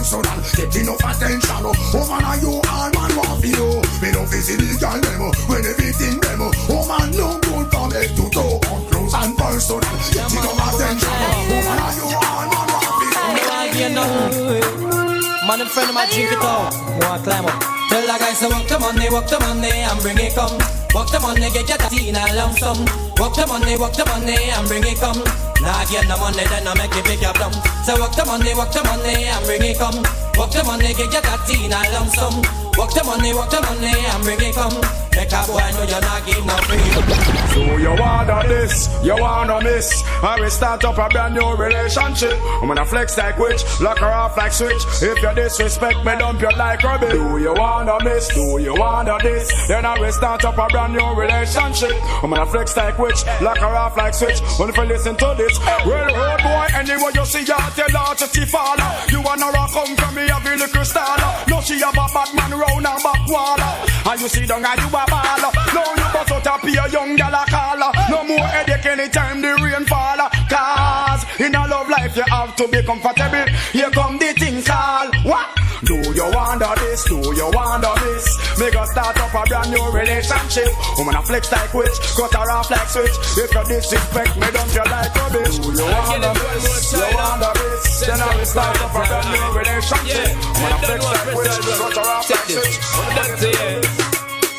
personal. 0.00 0.40
Get 0.56 0.76
enough 0.80 1.04
attention. 1.04 1.60
Oh, 1.60 1.76
woman 1.92 2.24
are 2.24 2.40
you 2.40 2.52
all 2.64 2.88
man 2.96 3.12
want 3.16 3.44
fi 3.44 3.52
know. 3.52 3.84
Me 4.00 4.08
no 4.16 4.24
fi 4.24 4.40
see 4.40 4.56
the 4.56 4.72
girl 4.80 4.96
them 4.96 5.28
oh. 5.28 5.32
when 5.44 5.64
everything 5.68 6.16
them. 6.24 6.40
Oh. 6.40 6.52
Woman 6.72 7.12
don't 7.12 7.36
go 7.44 7.68
from 7.68 7.90
head 7.92 8.08
to 8.16 8.24
toe, 8.32 8.56
up 8.64 8.80
close 8.88 9.14
and 9.20 9.36
personal. 9.36 9.92
Get 10.08 10.32
enough 10.32 10.56
attention. 10.56 11.12
Oh, 11.12 11.52
woman 11.52 11.78
are 11.84 11.94
you 12.00 12.06
all 12.08 12.44
man 12.48 12.68
want 12.72 12.88
fi 13.76 13.88
know. 13.92 14.08
Man 15.44 15.60
and 15.60 15.70
friend 15.70 15.88
of 15.90 15.94
mine 15.94 16.08
drink 16.08 16.32
it 16.32 16.40
out. 16.40 16.72
Wanna 17.04 17.20
climb 17.20 17.44
up. 17.44 17.60
Tell 17.92 18.00
the 18.00 18.16
guys 18.16 18.40
to 18.40 18.48
walk 18.48 18.68
the 18.68 18.78
money, 18.80 19.08
walk 19.10 19.28
the 19.28 19.38
money 19.40 19.84
and 19.84 20.00
bring 20.00 20.18
it 20.18 20.32
come. 20.34 20.56
Walk 20.94 21.12
the 21.12 21.20
money, 21.20 21.50
get 21.52 21.68
your 21.68 21.76
tatty 21.76 22.08
in 22.08 22.16
a 22.16 22.24
lump 22.34 22.56
sum. 22.56 22.78
Walk 23.18 23.36
the 23.36 23.46
money, 23.46 23.76
walk 23.76 23.92
the 23.92 24.04
money 24.06 24.48
and 24.48 24.66
bring 24.66 24.84
it 24.84 24.98
come. 24.98 25.49
Nah, 25.60 25.84
get 25.84 26.08
the 26.08 26.16
money, 26.16 26.44
then 26.48 26.66
I 26.66 26.74
make 26.74 26.96
it 26.96 27.04
big 27.04 27.20
your 27.20 27.34
plum. 27.34 27.52
So 27.84 27.98
walk 28.00 28.16
the 28.16 28.24
money, 28.24 28.54
walk 28.54 28.72
the 28.72 28.82
money 28.82 29.24
and 29.24 29.44
bring 29.44 29.62
it 29.62 29.76
come. 29.78 30.02
Walk 30.36 30.50
the 30.52 30.64
money, 30.64 30.94
get 30.94 31.12
your 31.12 31.22
tatty 31.22 31.64
in 31.66 31.72
a 31.72 31.80
lump 31.92 32.10
sum. 32.10 32.69
Walk 32.78 32.94
the 32.94 33.04
money, 33.04 33.34
walk 33.34 33.50
the 33.50 33.60
money 33.60 33.92
and 33.92 34.22
bring 34.24 34.40
it 34.40 34.54
come. 34.54 34.80
Make 35.16 35.32
a 35.32 35.42
boy 35.46 35.58
know 35.74 35.84
you're 35.84 36.00
not 36.00 36.24
giving 36.24 36.46
no 36.46 36.56
free. 36.64 36.78
So 37.52 37.76
you 37.76 37.94
wanna 38.00 38.46
this, 38.46 38.88
you 39.02 39.16
wanna 39.20 39.60
miss. 39.60 40.02
I 40.22 40.38
will 40.40 40.50
start 40.50 40.84
up 40.84 40.98
a 40.98 41.08
brand 41.08 41.34
new 41.34 41.56
relationship. 41.56 42.38
I'm 42.62 42.68
gonna 42.68 42.84
flex 42.86 43.18
like 43.18 43.36
witch, 43.38 43.62
lock 43.80 43.98
her 43.98 44.06
off 44.06 44.36
like 44.36 44.52
switch. 44.52 44.82
If 45.02 45.20
you 45.20 45.34
disrespect 45.34 45.98
me, 46.04 46.16
dump 46.16 46.40
you 46.40 46.48
like 46.56 46.82
rubbish. 46.82 47.12
Do 47.12 47.38
you 47.38 47.52
wanna 47.54 48.02
miss? 48.04 48.28
Do 48.28 48.58
you 48.62 48.74
wanna 48.74 49.18
this? 49.20 49.50
Then 49.68 49.84
I 49.84 49.98
will 49.98 50.12
start 50.12 50.44
up 50.44 50.56
a 50.56 50.66
brand 50.68 50.94
new 50.94 51.12
relationship. 51.14 51.92
I'm 52.22 52.30
gonna 52.30 52.46
flex 52.46 52.76
like 52.76 52.98
witch, 52.98 53.24
lock 53.42 53.58
her 53.58 53.66
off 53.66 53.96
like 53.96 54.14
switch. 54.14 54.40
If 54.40 54.76
you 54.76 54.84
listen 54.84 55.16
to 55.16 55.34
this, 55.36 55.58
well, 55.84 56.14
road 56.14 56.42
boy, 56.42 56.66
anywhere 56.74 57.10
you 57.14 57.24
see 57.26 57.44
her, 57.44 57.70
tell 57.74 58.06
her 58.06 58.14
to 58.14 58.26
see 58.28 58.46
father. 58.46 58.88
You 59.10 59.20
wanna 59.22 59.50
rock 59.50 59.72
come 59.72 59.96
from 59.96 60.14
me, 60.14 60.28
a 60.28 60.38
little 60.56 60.84
star. 60.84 61.18
No, 61.48 61.60
she 61.60 61.80
have 61.80 61.94
a 61.94 62.06
bad 62.14 62.34
man 62.34 62.59
round 62.60 62.86
her 62.86 63.00
back 63.00 63.22
wall. 63.28 63.60
And 63.60 64.20
you 64.20 64.28
see 64.28 64.46
down 64.46 64.64
and 64.64 64.80
you 64.80 64.88
a 64.88 65.04
baller. 65.08 65.50
No, 65.74 65.84
you 65.96 66.08
bust 66.12 66.32
out 66.32 66.46
a 66.46 66.54
pure 66.60 66.88
young 66.88 67.16
gal 67.16 67.34
a 67.34 67.44
caller. 67.48 67.92
No 68.10 68.24
more 68.24 68.46
headache 68.46 68.86
anytime 68.86 69.40
the 69.40 69.54
rain 69.62 69.86
fall. 69.86 70.20
Cause 70.48 71.24
in 71.40 71.54
a 71.54 71.66
love 71.66 71.88
life 71.88 72.16
you 72.16 72.24
have 72.28 72.54
to 72.56 72.68
be 72.68 72.82
comfortable. 72.82 73.46
Here 73.72 73.90
come 73.90 74.18
the 74.18 74.32
thing 74.34 74.62
call. 74.62 75.08
What? 75.24 75.59
Do 75.90 75.96
you 76.14 76.30
wonder 76.30 76.70
this? 76.78 77.02
Do 77.02 77.18
you 77.18 77.50
wonder 77.50 77.90
this? 77.98 78.38
Make 78.60 78.76
us 78.76 78.92
start 78.92 79.18
up 79.18 79.34
a 79.34 79.42
brand 79.42 79.74
new 79.74 79.90
relationship. 79.90 80.70
Woman 80.96 81.16
a 81.16 81.22
flex 81.22 81.50
like 81.50 81.74
witch, 81.74 81.98
cut 82.14 82.32
her 82.32 82.48
off 82.48 82.70
like 82.70 82.86
switch. 82.86 83.10
If 83.34 83.50
you 83.50 83.64
disrespect 83.66 84.36
me, 84.38 84.46
don't 84.54 84.70
you 84.70 84.86
like 84.86 85.12
rubbish? 85.18 85.58
Do 85.58 85.66
you 85.66 85.90
wonder 85.90 86.30
this? 86.38 86.92
You 86.92 87.02
wonder 87.10 87.50
this? 87.58 88.06
Then 88.06 88.20
I 88.22 88.36
will 88.36 88.46
start 88.46 88.80
up 88.80 88.94
a 88.94 89.02
brand 89.02 89.34
new 89.34 89.58
relationship. 89.58 90.30
Woman 90.54 90.70
a 90.70 90.78
flex 90.78 91.02
like 91.02 91.34
witch, 91.34 91.58
cut 91.58 91.96
her 91.98 92.06
off 92.06 92.30
like 92.30 92.46
switch. 92.46 92.78
That's 93.18 93.42
it. 93.42 94.10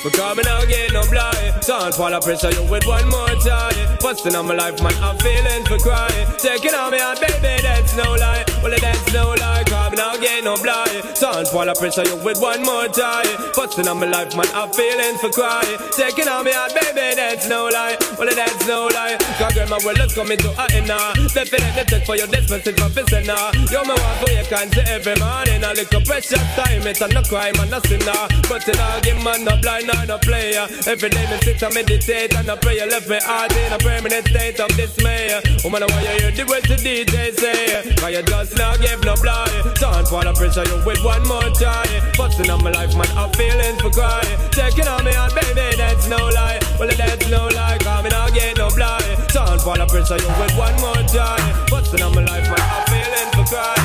Because 0.03 0.35
me 0.35 0.43
now 0.43 0.65
get 0.65 0.91
no 0.93 1.03
blind 1.11 1.61
Don't 1.67 1.93
fall 1.93 2.19
pressure 2.21 2.49
you 2.49 2.63
with 2.71 2.87
one 2.87 3.07
more 3.07 3.35
time 3.37 3.97
Busting 4.01 4.33
on 4.33 4.47
my 4.47 4.55
life 4.55 4.81
man 4.81 4.93
I'm 4.97 5.15
feeling 5.19 5.63
for 5.63 5.77
crying 5.77 6.27
Taking 6.39 6.73
on 6.73 6.91
me 6.91 6.99
out 6.99 7.21
baby 7.21 7.61
that's 7.61 7.95
no 7.95 8.15
lie 8.15 8.43
Well 8.63 8.73
that's 8.81 9.13
no 9.13 9.35
lie 9.37 9.63
now 10.01 10.17
get 10.17 10.43
no 10.43 10.57
blind. 10.57 11.05
Don't 11.21 11.47
fall 11.47 11.69
of 11.69 11.77
pressure 11.77 12.01
you 12.09 12.17
with 12.25 12.41
one 12.41 12.63
more 12.65 12.89
time. 12.89 13.29
Busting 13.53 13.87
on 13.87 13.99
my 14.01 14.09
life 14.09 14.33
man 14.35 14.49
I'm 14.57 14.73
feeling 14.73 15.15
for 15.21 15.29
crying. 15.29 15.77
Taking 15.93 16.27
on 16.27 16.41
me 16.45 16.53
out 16.57 16.73
baby 16.73 17.13
that's 17.13 17.45
no 17.47 17.69
lie. 17.69 17.97
Well 18.17 18.33
that's 18.33 18.65
no 18.65 18.89
lie. 18.89 19.17
Cause 19.37 19.53
my 19.69 19.77
world 19.85 20.01
is 20.01 20.13
coming 20.17 20.41
to 20.41 20.49
a 20.57 20.81
now 20.89 21.13
Definitely 21.37 21.85
take 21.85 22.05
for 22.05 22.17
your 22.17 22.25
this 22.27 22.49
message 22.49 22.77
my 22.81 22.89
now 23.29 23.53
You 23.69 23.81
me 23.85 23.93
want 23.93 24.17
for 24.21 24.31
you 24.33 24.45
can 24.49 24.67
see 24.73 24.85
every 24.89 25.15
morning. 25.21 25.61
A 25.61 25.69
little 25.77 26.01
precious 26.01 26.41
time 26.57 26.81
it's 26.89 27.01
a 27.01 27.07
no 27.07 27.21
crime 27.29 27.53
and 27.61 27.69
nothing 27.69 28.01
now 28.01 28.25
But 28.49 28.65
you 28.65 28.73
know 28.73 28.99
give 29.05 29.21
man 29.21 29.45
no 29.45 29.53
blind 29.61 29.85
nor 29.85 30.01
no 30.09 30.17
player. 30.17 30.65
Every 30.89 31.09
day 31.13 31.25
me 31.29 31.37
sit 31.45 31.61
and 31.61 31.73
meditate 31.77 32.33
and 32.33 32.49
I 32.49 32.55
pray 32.57 32.81
you 32.81 32.89
left 32.89 33.05
me 33.05 33.19
heart 33.21 33.53
in 33.53 33.73
a 33.73 33.77
permanent 33.77 34.25
state 34.27 34.59
of 34.59 34.73
dismay. 34.73 35.37
Woman 35.63 35.83
I 35.83 35.87
want 35.93 36.03
you 36.09 36.15
hear 36.25 36.31
the 36.33 36.43
words 36.49 36.65
the 36.65 36.77
DJ 36.81 37.37
say. 37.37 37.85
Cause 38.01 38.09
you 38.09 38.23
just 38.23 38.57
not 38.57 38.81
give 38.81 39.03
no 39.05 39.13
blind 39.21 39.77
Don't 39.91 40.09
wanna 40.09 40.33
pressure 40.33 40.63
you 40.63 40.77
with 40.85 41.03
one 41.03 41.21
more 41.27 41.49
try 41.51 41.83
Busting 42.17 42.49
on 42.49 42.63
my 42.63 42.71
life 42.71 42.95
man 42.95 43.11
I'm 43.17 43.29
feeling 43.33 43.75
for 43.77 43.89
cry 43.89 44.23
Taking 44.51 44.87
on 44.87 45.03
me 45.03 45.13
out 45.13 45.35
baby 45.35 45.75
that's 45.75 46.07
no 46.07 46.15
lie. 46.15 46.59
Well 46.79 46.87
that's 46.87 47.29
no 47.29 47.47
lie 47.49 47.77
me 48.03 48.09
not 48.09 48.33
get 48.33 48.57
no 48.57 48.69
blind. 48.69 49.03
Don't 49.33 49.65
wanna 49.65 49.85
pressure 49.85 50.17
you 50.17 50.31
with 50.39 50.55
one 50.57 50.75
more 50.79 51.03
try 51.11 51.37
Busting 51.69 52.01
on 52.01 52.15
my 52.15 52.23
life 52.23 52.47
man 52.47 52.61
I'm 52.61 52.85
feeling 52.87 53.31
for 53.35 53.53
cry 53.53 53.80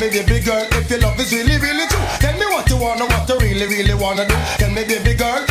me, 0.00 0.08
baby 0.08 0.40
girl, 0.40 0.64
if 0.80 0.88
your 0.88 1.00
love 1.00 1.20
is 1.20 1.30
really, 1.32 1.58
really 1.58 1.86
true. 1.86 2.00
Tell 2.20 2.32
me 2.40 2.46
what 2.46 2.68
you 2.70 2.78
wanna, 2.78 3.04
what 3.04 3.28
you 3.28 3.38
really, 3.38 3.66
really 3.66 3.92
wanna 3.92 4.26
do. 4.26 4.34
Tell 4.56 4.70
me, 4.70 4.82
baby 4.84 5.12
girl, 5.12 5.44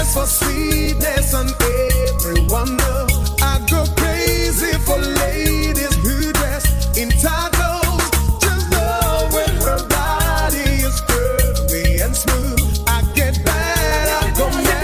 weakness 0.00 0.14
for 0.14 0.26
sweetness 0.26 1.34
and 1.34 1.50
everyone 2.24 2.76
knows. 2.76 3.42
I 3.42 3.60
go 3.68 3.84
crazy 3.96 4.72
for 4.84 4.98
ladies 4.98 5.94
who 5.96 6.32
dress 6.32 6.96
in 6.96 7.10
tight 7.10 7.52
clothes. 7.52 8.10
Just 8.40 8.70
know 8.70 9.28
when 9.32 9.50
her 9.66 9.86
body 9.88 10.68
is 10.80 11.00
curvy 11.02 12.04
and 12.04 12.16
smooth. 12.16 12.84
I 12.86 13.02
get 13.14 13.44
bad, 13.44 14.24
I 14.24 14.32
go 14.36 14.48
mad. 14.48 14.80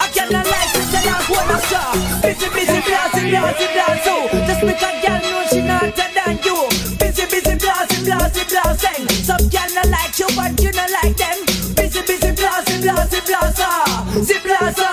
I 0.00 0.08
cannot 0.08 0.46
like 0.46 0.72
to 0.72 0.82
tell 0.92 1.08
her 1.14 1.22
what 1.32 1.46
I 1.50 1.60
saw. 1.70 1.92
Busy, 2.22 2.48
busy, 2.50 2.80
blasi, 2.82 3.30
blasi, 3.30 3.66
blaso. 3.74 4.46
Just 4.46 4.62
make 4.64 4.82
a 4.82 4.92
girl 5.00 5.20
know 5.30 5.46
she 5.50 5.62
not 5.62 5.96
than 5.96 6.38
you. 6.44 6.68
Busy, 6.98 7.24
busy, 7.26 7.56
blasi, 7.56 8.04
blasi, 8.04 8.42
blasing. 8.48 9.08
Some 9.24 9.48
girl 9.48 9.68
not 9.74 9.88
like 9.88 10.18
you, 10.18 10.26
but 10.36 10.60
you 10.62 10.71
blasi, 13.26 14.38
blasa. 14.42 14.90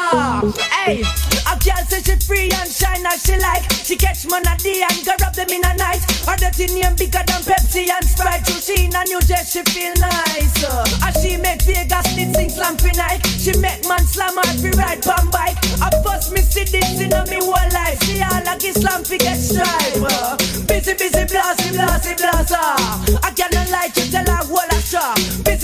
Hey, 0.72 1.02
a 1.48 1.54
girl 1.60 1.84
say 1.88 2.02
she 2.02 2.16
free 2.26 2.50
and 2.52 2.70
shine 2.70 3.06
as 3.06 3.24
she 3.24 3.38
like. 3.38 3.64
She 3.84 3.96
catch 3.96 4.26
man 4.30 4.46
a 4.46 4.56
day 4.58 4.84
and 4.86 5.06
go 5.06 5.14
rub 5.22 5.34
them 5.34 5.50
in 5.50 5.66
a 5.66 5.74
night. 5.78 6.02
Her 6.26 6.38
dirty 6.38 6.68
name 6.74 6.96
bigger 6.96 7.24
than 7.26 7.42
Pepsi 7.42 7.90
and 7.90 8.06
Sprite. 8.06 8.46
So 8.46 8.60
she 8.60 8.86
in 8.86 8.96
a 8.96 9.04
new 9.06 9.20
dress, 9.22 9.52
she 9.52 9.64
feel 9.64 9.94
nice. 9.98 10.64
Uh, 10.64 10.86
as 11.04 11.22
she 11.22 11.38
make 11.38 11.62
Vegas 11.64 12.16
need 12.16 12.36
sing 12.36 12.50
slam 12.50 12.78
for 12.78 12.94
night. 12.98 13.26
She 13.26 13.58
make 13.58 13.82
man 13.88 14.06
slam 14.06 14.36
hard 14.38 14.60
fi 14.60 14.70
ride 14.78 15.02
pan 15.02 15.30
bike. 15.32 15.58
I 15.82 15.90
bust 16.04 16.32
me 16.32 16.42
see 16.42 16.66
this 16.66 17.02
in 17.02 17.14
a 17.14 17.26
me 17.26 17.38
whole 17.42 17.72
life. 17.74 17.98
She 18.06 18.22
all 18.22 18.44
like 18.46 18.64
Islam 18.64 19.04
fi 19.04 19.18
get 19.18 19.38
stripe. 19.38 20.06
Uh, 20.06 20.38
busy, 20.70 20.94
busy, 20.94 21.26
blasty, 21.26 21.74
blasty, 21.74 22.14
blasta. 22.14 22.62
I 23.26 23.32
cannot 23.34 23.70
lie 23.72 23.90
to 23.90 24.12
tell 24.12 24.26
her 24.26 24.44
what 24.54 24.72
I 24.74 24.78
saw. 24.80 25.14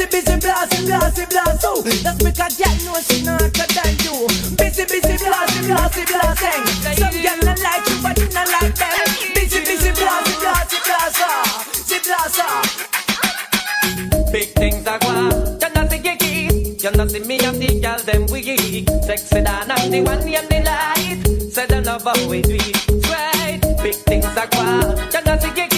Busy, 0.05 0.21
busy, 0.21 0.37
blasty, 0.37 0.85
blasty, 0.85 1.25
blast. 1.29 1.65
Oh, 1.65 1.81
that's 1.81 2.21
make 2.23 2.37
a 2.37 2.47
know 2.85 2.93
she 3.01 3.23
not 3.23 3.41
hotter 3.41 3.65
than 3.73 3.97
you. 4.05 4.27
Busy, 4.55 4.85
busy, 4.85 5.17
blasty, 5.17 5.65
blasty, 5.65 6.05
blasting. 6.05 6.61
Some 6.93 7.21
girl 7.25 7.39
not 7.41 7.59
like 7.59 7.89
you, 7.89 7.97
but 8.03 8.17
you 8.19 8.29
not 8.29 8.47
like 8.53 8.75
them. 8.75 8.93
Busy, 9.33 9.59
busy, 9.65 9.89
blasty, 9.97 10.33
blasty, 10.37 10.77
blasta. 10.85 11.29
See 11.73 11.99
blasta. 12.05 12.45
Big 14.31 14.49
things 14.53 14.85
are 14.85 14.99
gone. 14.99 15.57
You 15.59 15.69
know 15.73 15.87
see 15.89 15.97
you 15.97 16.15
keep. 16.17 16.83
You 16.83 16.91
know 16.91 17.07
see 17.07 17.19
me 17.21 17.39
and 17.39 17.59
the 17.59 17.79
girl 17.81 17.97
them 17.99 18.27
we 18.27 18.41
geek. 18.41 18.87
Sexy 19.05 19.41
than 19.41 19.71
I'm 19.71 19.89
the 19.89 20.01
one 20.01 20.21
and 20.21 20.47
the 20.47 20.61
light. 20.63 21.51
Say 21.51 21.65
the 21.65 21.81
love 21.81 22.03
how 22.03 22.29
we 22.29 22.43
do 22.43 22.53
it. 22.53 23.09
Right. 23.09 23.59
Big 23.81 23.95
things 24.05 24.25
are 24.25 24.47
gone. 24.47 24.97
You 25.11 25.21
know 25.23 25.39
see 25.39 25.61
you 25.61 25.74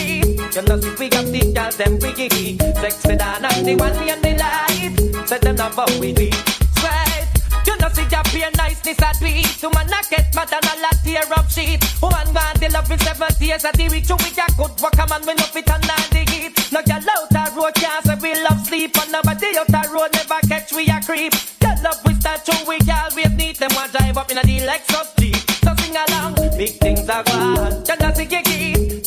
them 1.77 1.99
we 1.99 2.11
geek. 2.13 2.61
Sexy 2.81 3.15
than 3.15 3.45
I'm 3.45 3.63
the 3.63 3.75
one 3.75 3.93
and 3.93 4.21
the 4.21 4.33
light. 4.33 5.27
Say 5.29 5.37
them 5.37 5.55
love 5.55 5.75
how 5.75 5.85
we 5.99 6.09
it. 6.11 6.33
Right. 6.81 7.27
You 7.65 7.77
know 7.77 7.89
see 7.93 8.07
your 8.09 8.23
pure 8.33 8.51
niceness 8.57 8.97
a 8.97 9.13
tweet. 9.17 9.61
Woman 9.61 9.93
a 9.93 9.99
get 10.09 10.33
mad 10.33 10.51
and 10.51 10.65
a 10.65 10.73
lot 10.81 10.97
tear 11.05 11.29
up 11.37 11.49
sheet. 11.49 11.85
Woman 12.01 12.33
want 12.33 12.59
the 12.59 12.69
love 12.73 12.89
in 12.89 12.99
seven 12.99 13.29
years 13.39 13.63
at 13.63 13.77
the 13.77 13.87
week. 13.89 14.09
You 14.09 14.17
we 14.17 14.33
a 14.33 14.45
good 14.57 14.73
work 14.81 14.97
a 14.97 15.05
man 15.05 15.21
we 15.21 15.33
no 15.37 15.45
fit 15.53 15.69
and 15.69 15.85
not 15.85 16.09
the 16.09 16.25
heat. 16.25 16.57
No 16.73 16.81
girl 16.81 17.09
out 17.13 17.37
a 17.37 17.43
road 17.53 17.75
can't 17.75 18.03
say 18.05 18.17
we 18.21 18.33
love 18.41 18.61
sleep 18.65 18.97
and 18.97 19.11
nobody 19.11 19.57
out 19.57 19.69
a 19.69 19.81
road 19.93 20.09
never 20.17 20.41
catch 20.49 20.73
we 20.73 20.89
a 20.89 20.97
creep. 21.05 21.33
Girl 21.61 21.77
love 21.85 22.01
we 22.05 22.13
start 22.17 22.41
to 22.45 22.57
we 22.65 22.81
always 22.89 23.33
need 23.37 23.55
them 23.57 23.69
one 23.77 23.89
drive 23.91 24.17
up 24.17 24.31
in 24.31 24.37
a 24.37 24.41
the 24.41 24.65
Lexus 24.65 25.13
Jeep. 25.21 25.37
So 25.61 25.75
sing 25.77 25.93
along, 25.93 26.41
big 26.57 26.81
things 26.81 27.07
are 27.07 27.23
gone. 27.23 27.85
You 27.85 27.95
know 28.01 28.13
see 28.17 28.46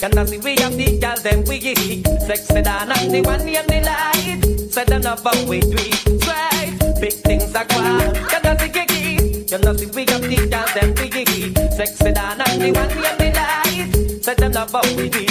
keep. 0.01 0.17
You 0.17 0.27
see 0.27 0.39
we 0.39 0.57
have 0.57 0.77
the 0.77 0.99
girl 0.99 1.17
them 1.17 1.45
we 1.45 1.59
geek. 1.59 2.07
Sexy 2.27 2.63
than 2.63 2.93
I'm 2.93 3.11
the 3.11 3.21
one 3.23 3.41
in 3.41 3.67
the 3.67 3.81
light. 3.85 5.05
Love 5.05 5.23
how 5.23 5.45
we 5.47 5.61
do. 5.61 5.77
Right. 6.27 7.01
Big 7.01 7.13
things 7.13 7.55
are 7.55 7.65
gone. 7.67 8.15
You 8.15 8.41
know 8.43 8.57
see 8.59 8.71
you 9.51 9.59
know 9.59 9.77
see 9.77 9.87
we 9.87 10.05
have 10.07 10.23
the 10.23 10.37
girl 10.49 10.67
them 10.75 10.95
we 10.97 11.09
geek. 11.11 11.57
Sexy 11.73 12.13
than 12.13 12.41
I'm 12.41 12.59
the 12.59 12.73
one 12.73 12.91
in 12.91 13.17
the 13.19 13.29
light. 13.37 14.55
Love 14.55 14.73
how 14.73 14.97
we 14.97 15.09
do. 15.09 15.27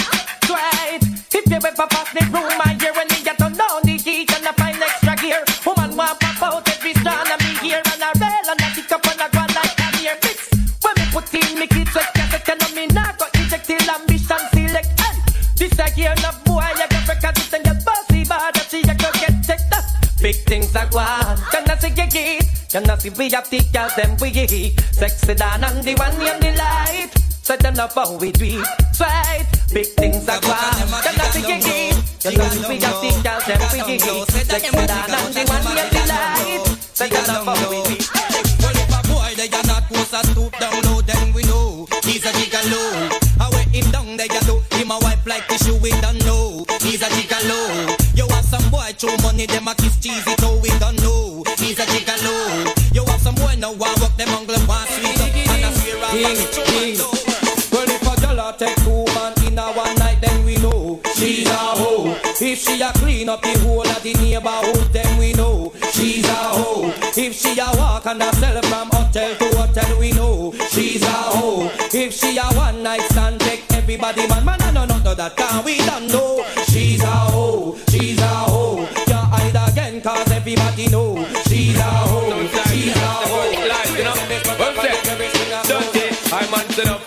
Right. 0.48 1.00
If 1.32 1.46
you 1.50 1.56
ever 1.56 1.72
pass 1.86 2.12
the 2.12 2.22
room, 2.32 2.49
Big 20.30 20.46
things 20.46 20.76
are 20.76 20.86
gone, 20.86 21.38
can 21.50 21.68
I 21.68 21.74
see 21.74 21.88
you 21.88 22.06
get? 22.06 22.46
Can 22.70 22.88
I 22.88 22.96
see 22.98 23.10
we 23.10 23.30
have 23.30 23.50
the 23.50 23.58
girls 23.74 23.96
them 23.96 24.16
we 24.20 24.30
geek? 24.30 24.80
Sexy 24.92 25.34
down 25.34 25.64
and 25.64 25.82
the 25.82 25.96
one 25.96 26.14
in 26.22 26.38
the 26.38 26.54
light. 26.56 27.10
Say 27.42 27.56
them 27.56 27.74
love 27.74 27.94
how 27.94 28.16
we 28.16 28.30
do 28.30 28.44
it. 28.44 28.66
Right, 29.00 29.44
big 29.74 29.86
things 29.98 30.28
are 30.28 30.38
gone. 30.38 30.86
Can 31.02 31.18
I 31.18 31.26
see 31.34 31.40
you 31.40 31.58
get? 31.58 31.98
Can 32.22 32.40
I 32.40 32.46
see 32.46 32.62
we 32.62 32.78
have 32.78 33.02
the 33.02 33.10
girls 33.26 33.44
them 33.50 33.58
we 33.74 33.98
geek? 33.98 34.30
Sexy 34.30 34.70
down 34.70 35.10
and 35.10 35.34
the 35.34 35.42
one 35.50 35.66
in 35.66 35.90
the 35.90 36.02
light. 36.06 36.78
Say 36.94 37.08
them 37.08 37.26
love 37.26 37.46
how 37.50 37.66
we 37.66 37.82
do 37.82 37.98
it. 37.98 38.06
Well, 38.62 38.70
if 38.70 38.86
a 38.86 39.00
boy 39.10 39.34
they 39.34 39.50
are 39.50 39.66
not 39.66 39.82
post 39.90 40.14
a 40.14 40.22
a 49.70 49.74
kiss 49.74 49.96
cheesy, 50.00 50.34
so 50.40 50.58
we 50.58 50.68
don't 50.78 51.00
know 51.02 51.44
he's 51.58 51.78
a 51.78 51.86
gigolo. 51.86 52.94
You 52.94 53.04
have 53.06 53.20
some 53.20 53.34
boy 53.36 53.54
now 53.58 53.72
want 53.72 54.00
work 54.00 54.16
them 54.16 54.28
angle 54.28 54.56
want 54.66 54.88
sweet 54.90 55.20
up 55.20 55.30
and 55.30 55.64
a 55.64 55.70
swear 55.78 55.96
a 55.96 56.10
Well, 57.70 57.88
if 57.88 58.02
a 58.02 58.20
girl 58.20 58.52
take 58.58 58.76
two 58.82 59.04
man 59.14 59.32
in 59.46 59.58
a 59.58 59.66
one 59.72 59.94
night, 59.96 60.20
then 60.20 60.44
we 60.44 60.56
know 60.56 61.00
she's 61.14 61.46
a 61.48 61.52
hoe. 61.52 62.16
If 62.40 62.58
she 62.58 62.80
a 62.80 62.92
clean 62.94 63.28
up 63.28 63.42
the 63.42 63.58
whole 63.60 63.86
of 63.86 64.02
the 64.02 64.14
neighborhood, 64.14 64.92
then 64.92 65.18
we 65.18 65.34
know 65.34 65.72
she's 65.92 66.26
a 66.26 66.34
hoe. 66.34 66.92
If 67.16 67.34
she 67.34 67.58
a 67.60 67.70
walk 67.76 68.06
and 68.06 68.22
a 68.22 68.34
sell 68.36 68.60
from 68.62 68.88
hotel 68.90 69.36
to 69.36 69.56
hotel, 69.56 69.98
we 70.00 70.12
know 70.12 70.52
she's 70.70 71.02
a 71.02 71.06
hoe. 71.06 71.70
If 71.92 72.12
she 72.14 72.38
a 72.38 72.46
one 72.56 72.82
night 72.82 73.02
stand, 73.10 73.40
take 73.40 73.64
everybody 73.72 74.26
man, 74.26 74.44
man, 74.44 74.62
I 74.62 74.70
know 74.72 74.84
none 74.86 75.06
of 75.06 75.16
that, 75.16 75.36
can 75.36 75.64
we 75.64 75.78
don't 75.78 75.99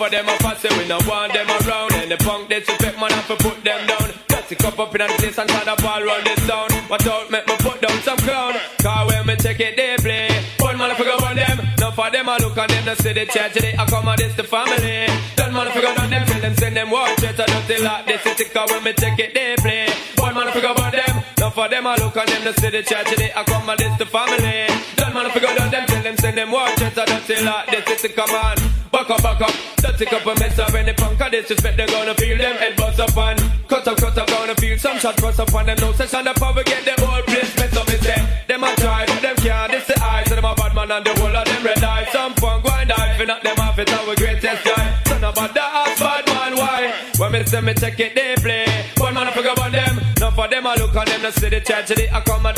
for 0.04 0.10
them, 0.10 0.26
pass 0.38 0.64
it, 0.64 0.72
we 0.76 0.86
no 0.86 0.98
want 1.08 1.32
them 1.32 1.48
around. 1.48 1.92
And 1.94 2.10
the 2.10 2.16
punk 2.18 2.48
disrespect, 2.48 2.96
man, 3.00 3.12
I 3.12 3.16
have 3.16 3.28
to 3.28 3.36
put 3.36 3.64
them 3.64 3.86
down. 3.86 4.08
To 4.44 4.54
cup 4.56 4.78
up 4.78 4.94
in 4.94 5.00
a 5.00 5.08
place 5.16 5.38
and 5.38 5.48
try 5.48 5.64
to 5.64 5.76
ball 5.80 6.04
round 6.04 6.26
this 6.26 6.46
town. 6.46 6.68
Watch 6.90 7.06
out, 7.06 7.30
make 7.30 7.46
me 7.48 7.56
put 7.64 7.80
down 7.80 7.96
some 8.04 8.18
crown. 8.18 8.52
Cause 8.84 9.08
when 9.08 9.24
me 9.24 9.36
take 9.36 9.60
it, 9.60 9.72
they 9.72 9.96
play. 9.96 10.28
One 10.60 10.76
man, 10.76 10.92
I 10.92 11.00
on 11.00 11.36
them. 11.36 11.56
None 11.80 11.92
for 11.96 12.10
them, 12.10 12.28
I 12.28 12.36
look 12.36 12.58
on 12.58 12.68
them, 12.68 12.84
the 12.84 13.24
church, 13.24 13.54
they 13.54 13.72
I 13.72 13.86
come 13.86 14.06
on 14.06 14.16
this 14.20 14.36
the 14.36 14.44
family. 14.44 15.08
Done 15.36 15.52
man, 15.54 15.68
I 15.68 15.72
on 15.72 16.10
them, 16.10 16.26
tell 16.26 16.40
them, 16.42 16.54
send 16.56 16.76
them 16.76 16.90
watch 16.90 17.22
it. 17.22 17.40
I 17.40 17.46
don't 17.46 17.64
tell 17.64 17.82
like 17.84 18.04
this, 18.04 18.20
it's 18.26 18.52
cause 18.52 18.70
when 18.70 18.84
me 18.84 18.92
take 18.92 19.18
it, 19.18 19.32
they 19.32 19.56
play. 19.56 19.88
One 20.20 20.34
man, 20.34 20.48
I 20.48 20.60
on 20.60 20.92
them. 20.92 21.24
None 21.40 21.52
for 21.52 21.68
them, 21.70 21.86
I 21.86 21.96
look 21.96 22.16
on 22.16 22.26
them, 22.26 22.44
the 22.44 22.82
church, 22.84 23.16
they 23.16 23.32
I 23.32 23.44
come 23.44 23.70
on 23.70 23.76
this 23.78 23.96
the 23.96 24.04
family. 24.04 24.68
Done 25.00 25.14
man, 25.14 25.24
I 25.24 25.32
on 25.32 25.70
them, 25.72 25.86
tell 25.88 26.02
them, 26.02 26.16
send 26.18 26.36
them 26.36 26.50
watch 26.52 26.82
it. 26.82 26.98
I 26.98 27.04
don't 27.06 27.24
tell 27.24 27.44
like 27.48 27.70
this, 27.72 28.04
it's 28.04 28.14
come 28.14 28.28
on. 28.28 28.73
Back 28.94 29.10
up, 29.10 29.22
back 29.24 29.40
up. 29.40 29.50
Take 29.98 30.12
up 30.12 30.24
a 30.24 30.38
mess 30.38 30.58
up 30.58 30.72
any 30.72 30.92
punk 30.92 31.20
or 31.20 31.28
disrespect. 31.28 31.76
They're 31.76 31.86
gonna 31.86 32.14
feel 32.14 32.38
them 32.38 32.56
head 32.56 32.76
bust 32.76 33.00
up 33.00 33.16
and 33.16 33.38
cut 33.68 33.86
up, 33.88 33.96
cut 33.96 34.16
up. 34.16 34.26
Gonna 34.28 34.54
feel 34.54 34.78
some 34.78 34.98
shots 34.98 35.20
bust 35.20 35.40
up 35.40 35.52
on 35.52 35.66
them. 35.66 35.76
No 35.80 35.92
session, 35.92 36.24
the 36.24 36.32
power 36.34 36.62
get 36.62 36.84
them 36.84 36.94
whole 37.00 37.22
place 37.22 37.56
mess 37.56 37.76
up. 37.76 37.88
Is 37.88 38.00
them? 38.00 38.28
Them 38.46 38.62
a 38.62 38.74
try, 38.76 39.04
but 39.06 39.20
them 39.20 39.36
can't. 39.36 39.72
This 39.72 39.86
the 39.88 40.00
eyes 40.00 40.30
of 40.30 40.36
them 40.36 40.44
a 40.44 40.54
bad 40.54 40.74
man 40.76 40.90
and 40.92 41.04
the 41.04 41.12
whole 41.20 41.36
of 41.36 41.44
them 41.44 41.64
red 41.64 41.82
eye. 41.82 42.06
Some 42.12 42.34
punk 42.34 42.64
grind 42.64 42.88
die, 42.88 43.18
fi 43.18 43.24
knock 43.24 43.42
them 43.42 43.58
off. 43.58 43.78
It's 43.78 43.92
our 43.92 44.14
greatest 44.14 44.64
guy. 44.64 45.02
Son 45.06 45.24
of 45.24 45.38
a 45.38 45.46
dance, 45.52 45.98
bad 45.98 46.26
man. 46.26 46.56
Why? 46.56 46.94
When 47.18 47.32
me 47.32 47.44
say 47.44 47.60
me 47.60 47.74
check 47.74 47.98
it, 47.98 48.14
they 48.14 48.36
play. 48.38 48.66
One 48.98 49.14
man 49.14 49.26
I 49.26 49.32
forget 49.32 49.58
about 49.58 49.72
them. 49.72 50.00
None 50.20 50.34
for 50.34 50.46
them 50.46 50.66
I 50.66 50.74
look 50.76 50.94
on 50.94 51.06
them. 51.06 51.22
They 51.22 51.30
see 51.32 51.48
the 51.48 51.60
tragedy. 51.60 52.08
I 52.10 52.20
come 52.20 52.46
and 52.46 52.56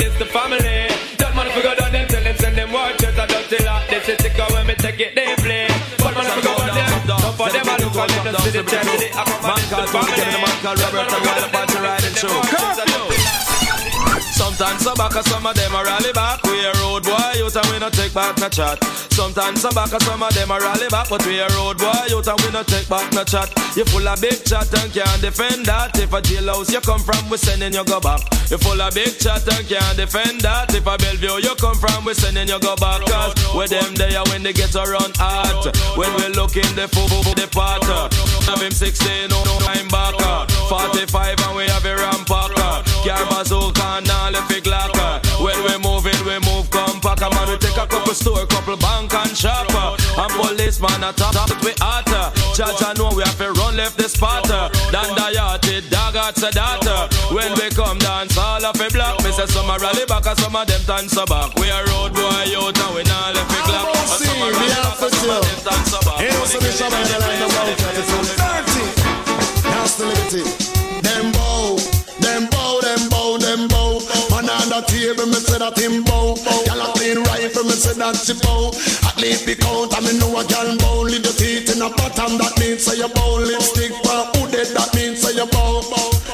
on 8.47 8.53
them. 8.53 8.53
They 8.53 8.53
see 8.53 8.57
the 8.57 8.63
tragedy. 8.63 9.09
I 9.13 9.23
come 9.25 9.43
and 9.43 9.57
this 9.57 9.69
the 9.69 9.87
family. 9.87 10.41
Man 10.41 10.61
called 10.63 10.79
Robert 10.79 11.11
and 11.11 11.56
Sometimes 14.57 14.81
some 14.81 14.97
back, 14.97 15.13
some 15.13 15.45
of 15.45 15.53
them 15.53 15.75
a 15.75 15.83
rally 15.83 16.11
back. 16.13 16.41
We 16.41 16.65
a 16.65 16.73
road 16.81 17.03
boy, 17.03 17.31
you 17.37 17.45
and 17.45 17.69
we 17.69 17.77
no 17.77 17.91
take 17.91 18.11
back 18.11 18.39
no 18.39 18.49
chat. 18.49 18.83
Sometimes 19.13 19.61
some 19.61 19.75
back, 19.75 19.93
some 20.01 20.23
of 20.23 20.33
them 20.33 20.49
a 20.49 20.57
rally 20.57 20.89
back, 20.89 21.09
but 21.09 21.23
we 21.27 21.37
a 21.37 21.47
road 21.49 21.77
boy, 21.77 21.93
you 22.09 22.17
and 22.17 22.41
we 22.41 22.49
no 22.49 22.63
take 22.63 22.89
back 22.89 23.13
no 23.13 23.23
chat. 23.23 23.53
You 23.77 23.85
full 23.85 24.07
of 24.07 24.19
big 24.19 24.43
chat 24.43 24.65
and 24.81 24.91
can't 24.91 25.21
defend 25.21 25.67
that. 25.67 25.93
If 25.99 26.11
a 26.11 26.21
jailhouse 26.25 26.73
you 26.73 26.81
come 26.81 27.01
from, 27.05 27.29
we 27.29 27.37
sending 27.37 27.71
you 27.71 27.85
go 27.85 28.01
back. 28.01 28.25
You 28.49 28.57
full 28.57 28.81
of 28.81 28.95
big 28.95 29.19
chat 29.21 29.45
and 29.45 29.61
can't 29.69 29.95
defend 29.95 30.41
that. 30.41 30.73
If 30.73 30.87
a 30.89 30.97
Bellevue 30.97 31.37
you 31.37 31.53
come 31.61 31.77
from, 31.77 32.05
we 32.05 32.15
sending 32.15 32.49
you 32.49 32.57
go 32.57 32.75
back. 32.77 33.05
Cause 33.05 33.37
with 33.53 33.69
them 33.69 33.93
there 33.93 34.25
when 34.33 34.41
they 34.41 34.53
get 34.53 34.73
around 34.73 35.13
hot. 35.21 35.69
When 35.93 36.09
we 36.17 36.33
look 36.33 36.57
in 36.57 36.73
the 36.73 36.89
food, 36.89 37.13
the 37.37 37.45
pot. 37.53 37.85
Have 38.49 38.61
him 38.61 38.71
16, 38.73 39.29
no, 39.29 39.37
no, 39.45 39.53
I'm 39.69 39.87
back. 39.93 40.17
45 40.65 41.45
and 41.45 41.55
we 41.55 41.69
have 41.69 41.76
bank 48.79 49.13
and 49.13 49.35
shop. 49.35 49.67
And 49.73 50.31
policeman 50.33 51.03
a 51.03 51.13
top, 51.13 51.33
top 51.33 51.51
we 51.63 51.73
hotter. 51.79 52.31
Judge 52.55 52.81
I 52.81 52.93
know 52.97 53.11
we 53.15 53.23
have 53.23 53.37
to 53.37 53.51
run 53.53 53.77
left 53.77 53.97
the 53.97 54.09
spotter. 54.09 54.69
Dan 54.91 55.09
Dayati, 55.15 55.89
dog 55.89 56.15
at 56.15 56.35
Sadata. 56.35 57.09
When 57.33 57.53
we 57.55 57.69
come 57.71 57.99
dance, 57.99 58.37
all 58.37 58.63
of 58.63 58.79
a 58.79 58.87
block. 58.89 59.23
Me 59.23 59.31
say 59.31 59.45
some 59.47 59.69
a 59.69 59.77
rally 59.77 60.05
back 60.05 60.25
and 60.25 60.37
some 60.39 60.55
of 60.55 60.67
them 60.67 60.81
dance 60.85 61.15
back. 61.15 61.53
We 61.55 61.69
a 61.69 61.79
road 61.91 62.13
boy 62.13 62.47
out 62.57 62.77
and 62.77 62.95
we 62.95 63.03
not 63.03 63.35
left 63.35 63.49
the 63.49 63.59
clock. 63.65 63.87
And 63.93 64.09
some 64.09 64.41
a 64.41 64.47
rally 64.51 64.73
back 64.73 65.01
and 65.01 65.13
some 65.13 65.29
of 65.29 65.41
them 65.45 65.59
dance 65.65 65.91
back. 66.05 66.19
Here's 66.21 66.51
the 66.53 66.71
Shabba 66.73 66.97
in 66.97 67.07
the 67.09 67.17
line 67.21 67.41
of 67.41 67.57
out. 67.57 67.69
It's 67.97 68.11
on 68.13 68.25
30. 68.25 69.07
That's 69.63 69.95
the 69.97 70.05
liberty. 70.05 70.76
Man 74.97 75.19
on 75.21 75.29
me 75.29 75.37
say 75.37 75.61
that 75.61 75.77
him 75.77 76.01
bow. 76.01 76.33
Gyal 76.65 76.81
a 76.81 76.89
clean 76.97 77.21
rifle, 77.29 77.69
me 77.69 77.77
say 77.77 77.93
that 78.01 78.17
she 78.17 78.33
bow. 78.41 78.73
At 79.05 79.21
least 79.21 79.45
the 79.45 79.53
count, 79.53 79.93
I 79.93 80.01
me 80.01 80.17
know 80.17 80.33
a 80.33 80.41
gyal 80.41 80.73
bow. 80.81 81.05
Leave 81.05 81.21
your 81.21 81.37
teeth 81.37 81.69
in 81.69 81.85
a 81.85 81.89
bottom, 81.93 82.41
that 82.41 82.57
means 82.57 82.81
say 82.81 82.97
you 82.97 83.05
bow. 83.13 83.37
Lipstick 83.37 83.93
for 84.01 84.25
who 84.33 84.49
dead, 84.49 84.73
that 84.73 84.89
means 84.97 85.21
say 85.21 85.37
you 85.37 85.45
bow. 85.53 85.85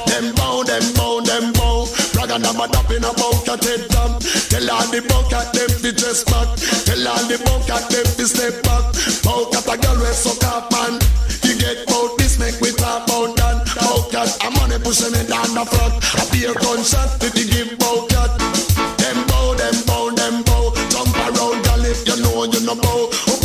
Them 0.07 0.31
bow, 0.39 0.63
them 0.63 0.85
bow, 0.95 1.19
them 1.27 1.51
bow. 1.51 1.91
Brag 2.15 2.31
and 2.31 2.47
I'm 2.47 2.55
a 2.55 2.65
dap 2.71 2.87
in 2.87 3.03
a 3.03 3.11
bucket 3.11 3.67
head 3.67 3.83
down. 3.91 4.23
Tell 4.47 4.67
all 4.71 4.87
the 4.87 5.03
bucket 5.11 5.47
them 5.51 5.71
fi 5.83 5.91
dress 5.91 6.23
back. 6.23 6.47
Tell 6.87 7.03
all 7.03 7.23
the 7.27 7.35
bucket 7.43 7.83
them 7.91 8.07
fi 8.15 8.23
step 8.23 8.63
back. 8.63 8.95
Bucket 9.27 9.67
a 9.67 9.75
girl 9.75 9.99
with 9.99 10.15
suck 10.15 10.39
up 10.47 10.71
man. 10.71 11.03
You 11.43 11.59
get 11.59 11.83
bout 11.91 12.15
this, 12.15 12.39
make 12.39 12.55
we 12.63 12.71
talk 12.71 13.11
about 13.11 13.35
that. 13.43 13.67
Bucket, 13.75 14.31
I'm 14.39 14.55
money 14.55 14.79
pushing 14.79 15.11
me 15.11 15.27
down 15.27 15.51
the 15.51 15.67
front. 15.67 15.99
A 15.99 16.23
beer 16.31 16.55
gunshot 16.55 17.19
if 17.19 17.35
you 17.35 17.47
give 17.51 17.82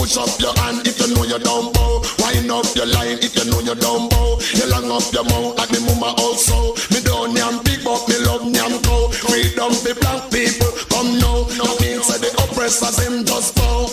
push 0.08 0.16
up 0.16 0.40
your 0.40 0.54
hand 0.64 0.86
if 0.88 0.96
you 1.00 1.14
know 1.14 1.24
you 1.24 1.38
don't 1.38 1.72
bow. 1.74 2.00
Wind 2.24 2.50
up 2.50 2.64
your 2.74 2.86
line 2.86 3.20
if 3.20 3.36
you 3.36 3.44
know 3.50 3.60
you 3.60 3.74
don't 3.76 4.08
bow. 4.08 4.40
You 4.56 4.64
long 4.72 4.88
up 4.88 5.04
your 5.12 5.24
mouth 5.24 5.56
like 5.58 5.70
me 5.70 5.84
mama 5.84 6.16
also. 6.16 6.72
Me 6.88 7.00
don't 7.04 7.36
yam 7.36 7.60
big, 7.64 7.84
but 7.84 8.00
me 8.08 8.16
love 8.24 8.44
yam 8.48 8.72
cow. 8.88 9.08
Freedom 9.28 9.72
for 9.72 9.94
black 10.00 10.30
people, 10.32 10.72
come 10.88 11.20
now. 11.20 11.44
No 11.60 11.68
means 11.84 12.08
the 12.08 12.30
oppressors 12.40 12.96
them 12.96 13.24
just 13.24 13.54
bow. 13.56 13.92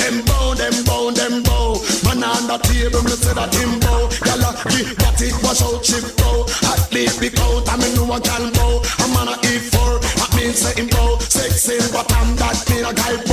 Them 0.00 0.24
bow, 0.24 0.56
them 0.56 0.76
bow, 0.88 1.12
them 1.12 1.42
bow. 1.44 1.76
Man 2.08 2.24
on 2.24 2.48
the 2.48 2.56
table, 2.64 3.04
me 3.04 3.12
say 3.20 3.36
that 3.36 3.52
him 3.52 3.76
bow. 3.84 4.08
Gyal 4.24 4.44
give 4.72 4.96
what 5.04 5.20
it 5.20 5.36
wash 5.44 5.60
out 5.60 5.84
chip 5.84 6.04
bow. 6.16 6.48
At 6.72 6.88
least 6.92 7.20
big 7.20 7.36
out, 7.36 7.68
I 7.68 7.76
me 7.76 7.92
know 7.92 8.08
a 8.08 8.16
gyal 8.16 8.48
bow. 8.56 8.80
A 8.80 9.06
man 9.12 9.28
a 9.28 9.36
E4, 9.44 10.00
that 10.24 10.30
means 10.36 10.56
say 10.56 10.72
him 10.80 10.88
bow. 10.88 11.18
Sexy 11.20 11.76
bottom, 11.92 12.36
that 12.40 12.56
mean 12.70 12.88
a 12.88 12.94
guy 12.96 13.16
bow. 13.28 13.29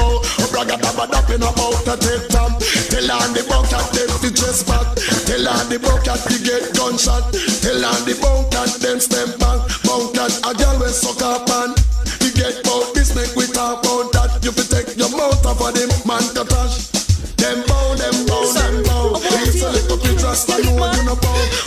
Dapping 1.05 1.45
about 1.45 1.77
the 1.85 1.93
tip 2.01 2.25
top. 2.33 2.57
Tell 2.89 3.05
on 3.13 3.29
the 3.37 3.45
bucket, 3.45 3.85
them 3.93 4.09
fi 4.17 4.33
back. 4.65 4.97
Tell 5.29 5.45
on 5.45 5.69
the 5.69 5.77
bucket, 5.77 6.17
you 6.33 6.41
get 6.41 6.73
gunshot. 6.73 7.29
Tell 7.61 7.85
on 7.85 8.01
the 8.09 8.17
bucket, 8.17 8.81
them 8.81 8.97
step 8.97 9.37
back. 9.37 9.61
Bucket, 9.85 10.33
a 10.41 10.57
gyal 10.57 10.81
we 10.81 10.89
suck 10.89 11.21
up 11.21 11.45
man. 11.53 11.77
You 12.25 12.33
get 12.33 12.65
bout 12.65 12.97
this, 12.97 13.13
make 13.13 13.29
we 13.37 13.45
talk 13.45 13.85
about 13.85 14.09
that. 14.17 14.41
You 14.41 14.49
fi 14.49 14.65
take 14.65 14.97
your 14.97 15.13
mouth 15.13 15.45
off 15.45 15.61
of 15.61 15.77
them 15.77 15.93
man 16.01 16.25
to 16.33 16.41
touch. 16.49 16.89
Them 17.37 17.61
bow, 17.69 17.93
them 17.93 18.17
bow, 18.25 18.41
them 18.57 18.81
bow. 18.89 19.21
It's 19.45 19.61
a 19.61 19.69
little 19.69 20.01
bit 20.01 20.17
just 20.17 20.49
I 20.49 20.65
know 20.65 20.81
you 20.81 21.03
no 21.05 21.13
bow. 21.13 21.66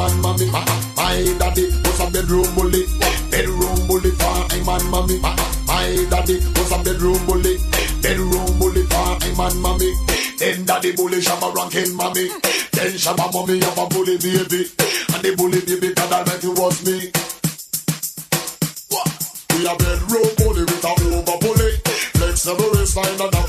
and 0.00 0.22
mommy. 0.22 0.46
My 0.50 0.64
daddy 1.38 1.66
was 1.84 2.00
a 2.00 2.10
bedroom 2.10 2.48
bully, 2.54 2.86
bedroom 3.30 3.86
bully 3.86 4.10
for 4.12 4.54
him 4.54 4.68
and 4.68 4.90
mommy. 4.90 5.18
My 5.20 6.06
daddy 6.10 6.40
was 6.56 6.72
a 6.72 6.78
bedroom 6.82 7.20
bully, 7.26 7.58
bedroom 8.00 8.58
bully 8.58 8.84
for 8.86 9.24
him 9.24 9.40
and 9.40 9.60
mommy. 9.60 9.92
Then 10.38 10.64
daddy 10.64 10.92
bully 10.92 11.20
shabba 11.20 11.54
ranking 11.54 11.94
mommy. 11.94 12.28
Then 12.72 12.92
shabba 12.96 13.32
mommy 13.32 13.60
have 13.60 13.78
a 13.78 13.86
bully 13.86 14.16
baby, 14.16 14.70
and 15.12 15.22
the 15.22 15.34
bully 15.36 15.60
baby 15.60 15.94
God 15.94 16.12
almighty 16.12 16.48
was 16.48 16.84
me. 16.84 17.12
We 19.52 19.66
a 19.68 19.76
bedroom 19.76 20.30
bully 20.38 20.64
with 20.64 20.84
a 20.84 20.92
over 21.16 21.38
bully. 21.44 21.70
Flexible 22.16 22.70
waistline 22.72 23.20
and 23.20 23.39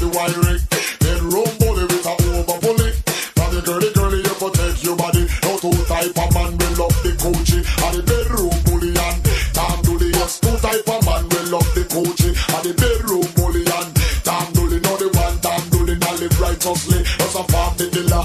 righteously. 16.72 17.04
Just 17.04 17.36
a 17.36 17.44
the 17.78 17.90
dealer 17.92 18.24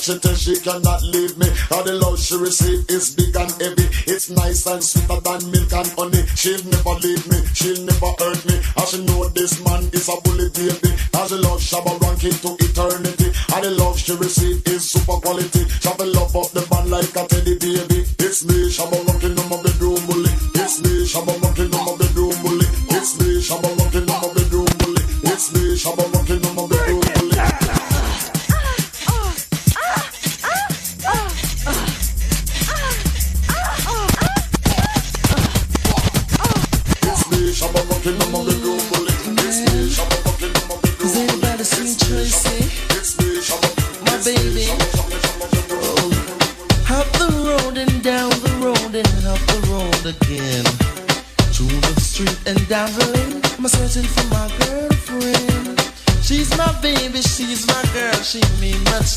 She 0.00 0.18
tell 0.18 0.34
she 0.34 0.56
cannot 0.60 1.02
leave 1.02 1.36
me. 1.36 1.44
All 1.70 1.84
the 1.84 1.92
love 1.92 2.18
she 2.18 2.34
receive 2.36 2.88
is 2.88 3.12
big 3.14 3.36
and 3.36 3.52
heavy. 3.60 3.84
It's 4.08 4.30
nice 4.30 4.64
and 4.64 4.82
sweeter 4.82 5.20
than 5.20 5.44
milk 5.52 5.72
and 5.76 5.92
honey. 5.92 6.24
She'll 6.32 6.64
never 6.72 6.96
leave 7.04 7.20
me. 7.28 7.44
She'll 7.52 7.84
never 7.84 8.16
hurt 8.16 8.40
me. 8.48 8.56
As 8.80 8.96
she 8.96 9.04
know 9.04 9.28
this 9.28 9.60
man 9.60 9.84
is 9.92 10.08
a 10.08 10.16
bully 10.24 10.48
baby. 10.56 10.96
As 11.12 11.28
she 11.28 11.36
love 11.36 11.60
Shabba 11.60 12.00
ranking 12.00 12.32
to 12.32 12.56
eternity. 12.64 13.28
All 13.52 13.60
the 13.60 13.70
love 13.76 13.98
she 14.00 14.16
receive 14.16 14.64
is 14.72 14.88
super 14.88 15.20
quality. 15.20 15.68
Shabba 15.84 16.08
love 16.08 16.32
up 16.32 16.48
the 16.56 16.64
man 16.72 16.88
like 16.88 17.12
a 17.12 17.28
teddy 17.28 17.60
baby. 17.60 18.08
It's 18.24 18.40
me, 18.48 18.72
Shabba 18.72 19.04
ranking 19.04 19.36
on 19.36 19.48
my 19.52 19.60
bedroom 19.60 20.00
bully. 20.08 20.32
It's 20.56 20.80
me, 20.80 21.04
Shabba 21.04 21.36
ranking 21.44 21.76
on 21.76 21.84
my 21.84 21.94
bedroom 22.00 22.32
bully. 22.40 22.64
It's 22.96 23.20
me, 23.20 23.36
Shabba 23.36 23.79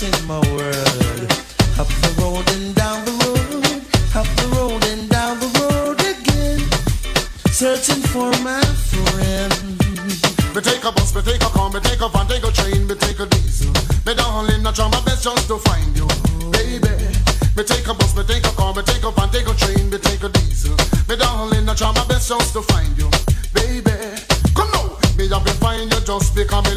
in 0.03 0.27
my 0.27 0.39
world. 0.51 1.23
Up 1.79 1.87
the 2.03 2.11
road 2.19 2.43
and 2.51 2.75
down 2.75 3.05
the 3.05 3.13
road, 3.23 3.63
up 4.13 4.27
the 4.35 4.47
road 4.55 4.83
and 4.91 5.09
down 5.09 5.39
the 5.39 5.49
road 5.59 5.99
again, 6.03 6.59
searching 7.51 8.03
for 8.11 8.29
my 8.43 8.61
friend. 8.91 9.53
Me 10.53 10.61
take 10.61 10.83
a 10.83 10.91
bus, 10.91 11.15
me 11.15 11.21
take 11.21 11.41
a 11.41 11.49
car, 11.55 11.69
me 11.71 11.79
take 11.79 12.01
a 12.01 12.09
van, 12.09 12.27
take 12.27 12.43
a 12.43 12.51
train, 12.51 12.85
me 12.85 12.95
take 12.95 13.19
a 13.19 13.25
diesel. 13.25 13.71
Me 14.05 14.13
darling, 14.13 14.67
I 14.67 14.71
try 14.71 14.87
my 14.89 15.01
best 15.05 15.23
just 15.23 15.47
to 15.47 15.57
find 15.57 15.95
you, 15.95 16.07
baby. 16.51 16.93
Me 17.55 17.63
take 17.63 17.87
a 17.87 17.93
bus, 17.93 18.15
me 18.15 18.23
take 18.23 18.45
a 18.45 18.51
car, 18.59 18.73
me 18.75 18.83
take 18.83 19.03
a 19.03 19.11
van, 19.11 19.29
take 19.29 19.47
a 19.47 19.53
train, 19.55 19.89
me 19.89 19.97
take 19.97 20.23
a 20.23 20.29
diesel. 20.29 20.75
Me 21.07 21.15
darling, 21.15 21.69
I 21.69 21.73
try 21.75 21.91
my 21.95 22.05
best 22.07 22.27
just 22.27 22.53
to 22.53 22.61
find 22.61 22.91
you, 22.99 23.09
baby. 23.55 23.95
Come 24.53 24.69
now, 24.75 24.99
me 25.17 25.29
have 25.31 25.45
to 25.47 25.53
find 25.63 25.91
you 25.91 25.99
just 26.01 26.35
because 26.35 26.63
me 26.67 26.75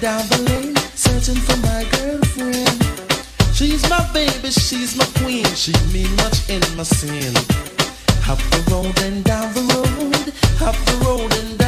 down 0.00 0.28
the 0.28 0.38
lane, 0.50 0.76
searching 0.94 1.40
for 1.42 1.56
my 1.58 1.84
girlfriend. 1.96 2.78
She's 3.52 3.88
my 3.90 4.06
baby, 4.12 4.50
she's 4.50 4.96
my 4.96 5.06
queen, 5.20 5.44
she 5.54 5.72
mean 5.92 6.14
much 6.16 6.48
in 6.48 6.62
my 6.76 6.84
sin. 6.84 7.34
Hop 8.22 8.38
the 8.50 8.70
road 8.70 8.96
and 9.02 9.24
down 9.24 9.52
the 9.54 9.62
road, 9.74 10.32
hop 10.58 10.76
the 10.86 11.04
road 11.04 11.32
and 11.34 11.58
down. 11.58 11.67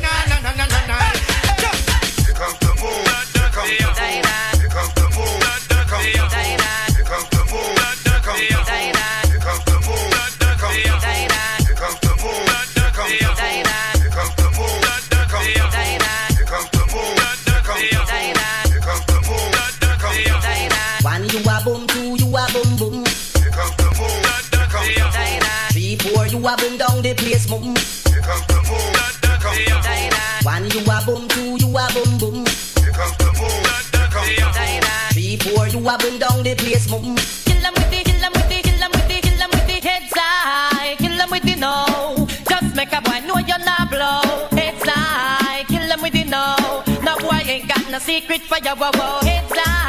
the 36.55 36.63
place, 36.63 36.89
mum. 36.89 37.15
Kill 37.45 37.61
them 37.61 37.73
with 37.73 37.89
the, 37.91 38.03
kill 38.03 38.19
them 38.19 38.31
with 38.33 38.49
the, 38.49 38.61
kill 38.61 38.79
them 38.79 38.91
with 38.91 39.07
the, 39.07 39.21
kill 39.21 39.37
them 39.37 39.49
with 39.51 39.67
the 39.67 39.87
heads 39.87 40.13
high. 40.15 40.95
Kill 40.97 41.17
them 41.17 41.29
with 41.29 41.43
the 41.43 41.55
no. 41.55 42.27
Just 42.49 42.75
make 42.75 42.93
a 42.93 43.01
boy 43.01 43.19
know 43.25 43.37
you're 43.39 43.59
not 43.59 43.89
blow. 43.89 44.47
Heads 44.57 44.83
high. 44.83 45.63
Kill 45.67 45.87
them 45.87 46.01
with 46.01 46.13
the 46.13 46.23
no. 46.23 46.55
No 47.03 47.17
boy 47.19 47.41
ain't 47.45 47.67
got 47.67 47.89
no 47.89 47.99
secret 47.99 48.41
for 48.41 48.57
you. 48.57 48.75
Whoa. 48.75 49.19
Heads 49.25 49.53
high. 49.55 49.80